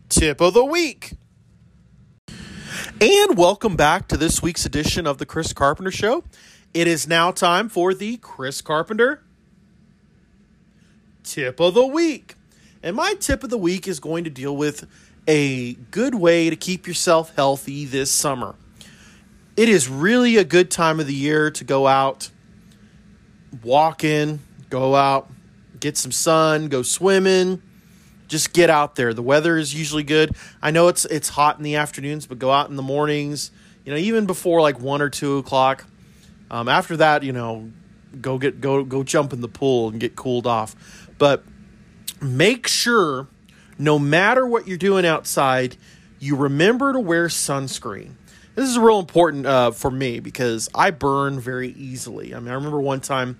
tip 0.08 0.40
of 0.40 0.54
the 0.54 0.64
week. 0.64 1.14
And 3.00 3.36
welcome 3.36 3.74
back 3.74 4.06
to 4.06 4.16
this 4.16 4.40
week's 4.40 4.64
edition 4.64 5.04
of 5.04 5.18
the 5.18 5.26
Chris 5.26 5.52
Carpenter 5.52 5.90
Show. 5.90 6.22
It 6.72 6.86
is 6.86 7.08
now 7.08 7.32
time 7.32 7.68
for 7.68 7.92
the 7.92 8.18
Chris 8.18 8.60
Carpenter 8.60 9.24
tip 11.24 11.58
of 11.58 11.74
the 11.74 11.86
week. 11.88 12.36
And 12.84 12.94
my 12.94 13.14
tip 13.14 13.42
of 13.42 13.50
the 13.50 13.58
week 13.58 13.88
is 13.88 13.98
going 13.98 14.22
to 14.22 14.30
deal 14.30 14.56
with 14.56 14.86
a 15.26 15.72
good 15.72 16.14
way 16.14 16.48
to 16.48 16.54
keep 16.54 16.86
yourself 16.86 17.34
healthy 17.34 17.84
this 17.84 18.12
summer. 18.12 18.54
It 19.56 19.68
is 19.68 19.88
really 19.88 20.36
a 20.36 20.44
good 20.44 20.70
time 20.70 21.00
of 21.00 21.08
the 21.08 21.14
year 21.14 21.50
to 21.50 21.64
go 21.64 21.88
out, 21.88 22.30
walk 23.64 24.04
in, 24.04 24.38
go 24.70 24.94
out, 24.94 25.28
get 25.82 25.98
some 25.98 26.12
sun, 26.12 26.68
go 26.68 26.80
swimming. 26.80 27.60
Just 28.28 28.54
get 28.54 28.70
out 28.70 28.94
there. 28.94 29.12
The 29.12 29.22
weather 29.22 29.58
is 29.58 29.74
usually 29.74 30.04
good. 30.04 30.34
I 30.62 30.70
know 30.70 30.88
it's 30.88 31.04
it's 31.04 31.28
hot 31.28 31.58
in 31.58 31.64
the 31.64 31.76
afternoons, 31.76 32.26
but 32.26 32.38
go 32.38 32.50
out 32.50 32.70
in 32.70 32.76
the 32.76 32.82
mornings. 32.82 33.50
You 33.84 33.92
know, 33.92 33.98
even 33.98 34.24
before 34.24 34.62
like 34.62 34.80
one 34.80 35.02
or 35.02 35.10
two 35.10 35.36
o'clock. 35.36 35.84
Um, 36.50 36.68
after 36.68 36.96
that, 36.98 37.24
you 37.24 37.32
know, 37.32 37.70
go 38.22 38.38
get 38.38 38.62
go 38.62 38.84
go 38.84 39.02
jump 39.02 39.34
in 39.34 39.42
the 39.42 39.48
pool 39.48 39.90
and 39.90 40.00
get 40.00 40.16
cooled 40.16 40.46
off. 40.46 40.74
But 41.18 41.44
make 42.22 42.66
sure 42.66 43.26
no 43.78 43.98
matter 43.98 44.46
what 44.46 44.66
you're 44.66 44.78
doing 44.78 45.04
outside, 45.04 45.76
you 46.18 46.36
remember 46.36 46.94
to 46.94 47.00
wear 47.00 47.26
sunscreen. 47.26 48.12
This 48.54 48.68
is 48.68 48.78
real 48.78 48.98
important 48.98 49.44
uh, 49.44 49.72
for 49.72 49.90
me 49.90 50.20
because 50.20 50.70
I 50.74 50.90
burn 50.90 51.40
very 51.40 51.70
easily. 51.70 52.34
I 52.34 52.38
mean, 52.38 52.48
I 52.48 52.54
remember 52.54 52.80
one 52.80 53.00
time 53.00 53.38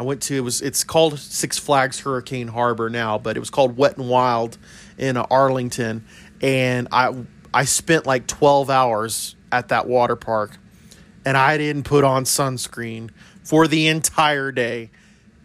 I 0.00 0.02
went 0.02 0.22
to 0.22 0.34
it 0.34 0.40
was 0.40 0.62
it's 0.62 0.82
called 0.82 1.18
Six 1.18 1.58
Flags 1.58 2.00
Hurricane 2.00 2.48
Harbor 2.48 2.88
now, 2.88 3.18
but 3.18 3.36
it 3.36 3.40
was 3.40 3.50
called 3.50 3.76
Wet 3.76 3.98
and 3.98 4.08
Wild 4.08 4.56
in 4.96 5.18
Arlington, 5.18 6.06
and 6.40 6.88
I 6.90 7.14
I 7.52 7.66
spent 7.66 8.06
like 8.06 8.26
12 8.26 8.70
hours 8.70 9.36
at 9.52 9.68
that 9.68 9.86
water 9.86 10.16
park, 10.16 10.56
and 11.26 11.36
I 11.36 11.58
didn't 11.58 11.82
put 11.82 12.02
on 12.02 12.24
sunscreen 12.24 13.10
for 13.44 13.68
the 13.68 13.88
entire 13.88 14.50
day. 14.52 14.90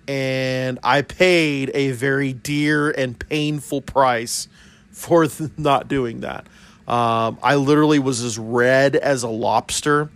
And 0.08 0.80
I 0.84 1.02
paid 1.02 1.72
a 1.74 1.92
very 1.92 2.32
dear 2.32 2.92
and 2.92 3.20
painful 3.20 3.82
price 3.82 4.48
for 4.90 5.28
th- 5.28 5.50
not 5.58 5.90
doing 5.90 6.22
that. 6.22 6.48
Um, 6.88 7.40
I 7.44 7.56
literally 7.56 8.00
was 8.00 8.24
as 8.24 8.40
red 8.40 8.96
as 8.96 9.24
a 9.24 9.30
lobster, 9.30 10.12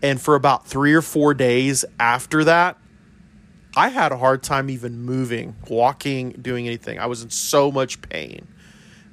and 0.00 0.18
for 0.18 0.34
about 0.34 0.66
three 0.66 0.94
or 0.94 1.02
four 1.02 1.34
days 1.34 1.84
after 2.00 2.44
that, 2.44 2.78
I 3.76 3.88
had 3.88 4.12
a 4.12 4.16
hard 4.16 4.42
time 4.42 4.68
even 4.70 5.02
moving, 5.02 5.56
walking, 5.68 6.32
doing 6.32 6.66
anything. 6.66 6.98
I 6.98 7.06
was 7.06 7.22
in 7.22 7.30
so 7.30 7.72
much 7.72 8.02
pain. 8.02 8.46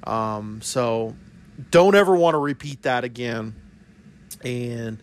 Um, 0.04 0.60
so 0.62 1.14
don't 1.70 1.94
ever 1.94 2.14
want 2.14 2.34
to 2.34 2.38
repeat 2.38 2.82
that 2.82 3.04
again. 3.04 3.54
And 4.44 4.98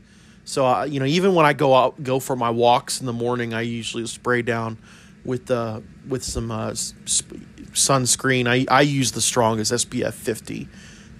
so, 0.45 0.65
uh, 0.65 0.83
you 0.85 0.99
know, 0.99 1.05
even 1.05 1.33
when 1.33 1.45
I 1.45 1.53
go 1.53 1.73
out, 1.75 2.01
go 2.03 2.19
for 2.19 2.35
my 2.35 2.49
walks 2.49 2.99
in 2.99 3.05
the 3.05 3.13
morning, 3.13 3.53
I 3.53 3.61
usually 3.61 4.05
spray 4.07 4.41
down 4.41 4.77
with 5.25 5.51
uh, 5.51 5.81
with 6.07 6.23
some 6.23 6.51
uh, 6.51 6.73
sp- 6.73 7.37
sunscreen. 7.73 8.47
I, 8.47 8.65
I 8.73 8.81
use 8.81 9.11
the 9.11 9.21
strongest 9.21 9.71
SPF 9.71 10.13
50, 10.13 10.67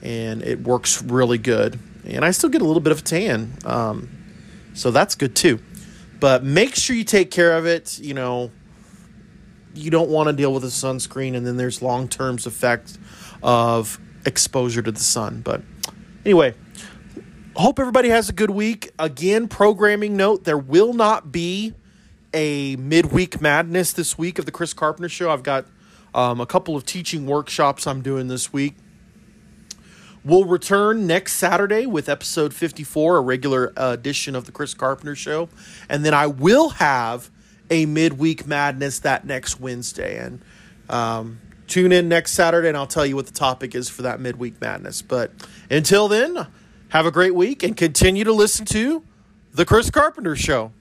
and 0.01 0.41
it 0.41 0.61
works 0.61 1.01
really 1.03 1.37
good. 1.37 1.79
And 2.05 2.23
I 2.23 2.31
still 2.31 2.49
get 2.49 2.61
a 2.61 2.65
little 2.65 2.81
bit 2.81 2.93
of 2.93 2.99
a 2.99 3.03
tan, 3.03 3.53
um, 3.65 4.09
so 4.73 4.91
that's 4.91 5.13
good 5.15 5.35
too. 5.35 5.59
But 6.19 6.43
make 6.43 6.75
sure 6.75 6.95
you 6.95 7.03
take 7.03 7.31
care 7.31 7.55
of 7.57 7.65
it. 7.65 7.99
You 7.99 8.13
know, 8.13 8.51
you 9.73 9.91
don't 9.91 10.09
want 10.09 10.27
to 10.27 10.33
deal 10.33 10.53
with 10.53 10.63
the 10.63 10.69
sunscreen, 10.69 11.35
and 11.35 11.45
then 11.45 11.57
there's 11.57 11.81
long 11.81 12.07
term 12.07 12.35
effects 12.37 12.97
of 13.43 13.99
exposure 14.25 14.81
to 14.81 14.91
the 14.91 14.99
sun. 14.99 15.41
But 15.41 15.61
anyway, 16.25 16.55
hope 17.55 17.79
everybody 17.79 18.09
has 18.09 18.29
a 18.29 18.33
good 18.33 18.49
week. 18.49 18.91
Again, 18.97 19.47
programming 19.47 20.17
note: 20.17 20.43
there 20.43 20.57
will 20.57 20.93
not 20.93 21.31
be 21.31 21.73
a 22.33 22.75
midweek 22.75 23.41
madness 23.41 23.93
this 23.93 24.17
week 24.17 24.39
of 24.39 24.45
the 24.45 24.51
Chris 24.51 24.73
Carpenter 24.73 25.09
Show. 25.09 25.29
I've 25.29 25.43
got 25.43 25.65
um, 26.13 26.41
a 26.41 26.45
couple 26.45 26.75
of 26.75 26.85
teaching 26.85 27.25
workshops 27.25 27.87
I'm 27.87 28.01
doing 28.01 28.27
this 28.27 28.51
week. 28.51 28.75
We'll 30.27 30.43
return 30.43 31.07
next 31.07 31.35
Saturday 31.35 31.85
with 31.85 32.09
episode 32.09 32.53
54, 32.53 33.15
a 33.15 33.21
regular 33.21 33.71
edition 33.77 34.35
of 34.35 34.43
the 34.43 34.51
Chris 34.51 34.73
Carpenter 34.73 35.15
Show. 35.15 35.47
And 35.87 36.03
then 36.03 36.13
I 36.13 36.27
will 36.27 36.67
have 36.67 37.31
a 37.69 37.85
midweek 37.85 38.45
madness 38.45 38.99
that 38.99 39.25
next 39.25 39.61
Wednesday. 39.61 40.17
And 40.19 40.41
um, 40.89 41.39
tune 41.67 41.93
in 41.93 42.09
next 42.09 42.33
Saturday 42.33 42.67
and 42.67 42.75
I'll 42.75 42.87
tell 42.87 43.05
you 43.05 43.15
what 43.15 43.27
the 43.27 43.31
topic 43.31 43.73
is 43.73 43.87
for 43.87 44.01
that 44.01 44.19
midweek 44.19 44.59
madness. 44.59 45.01
But 45.01 45.31
until 45.71 46.09
then, 46.09 46.47
have 46.89 47.05
a 47.05 47.11
great 47.11 47.33
week 47.33 47.63
and 47.63 47.77
continue 47.77 48.25
to 48.25 48.33
listen 48.33 48.65
to 48.65 49.05
The 49.53 49.63
Chris 49.63 49.89
Carpenter 49.89 50.35
Show. 50.35 50.73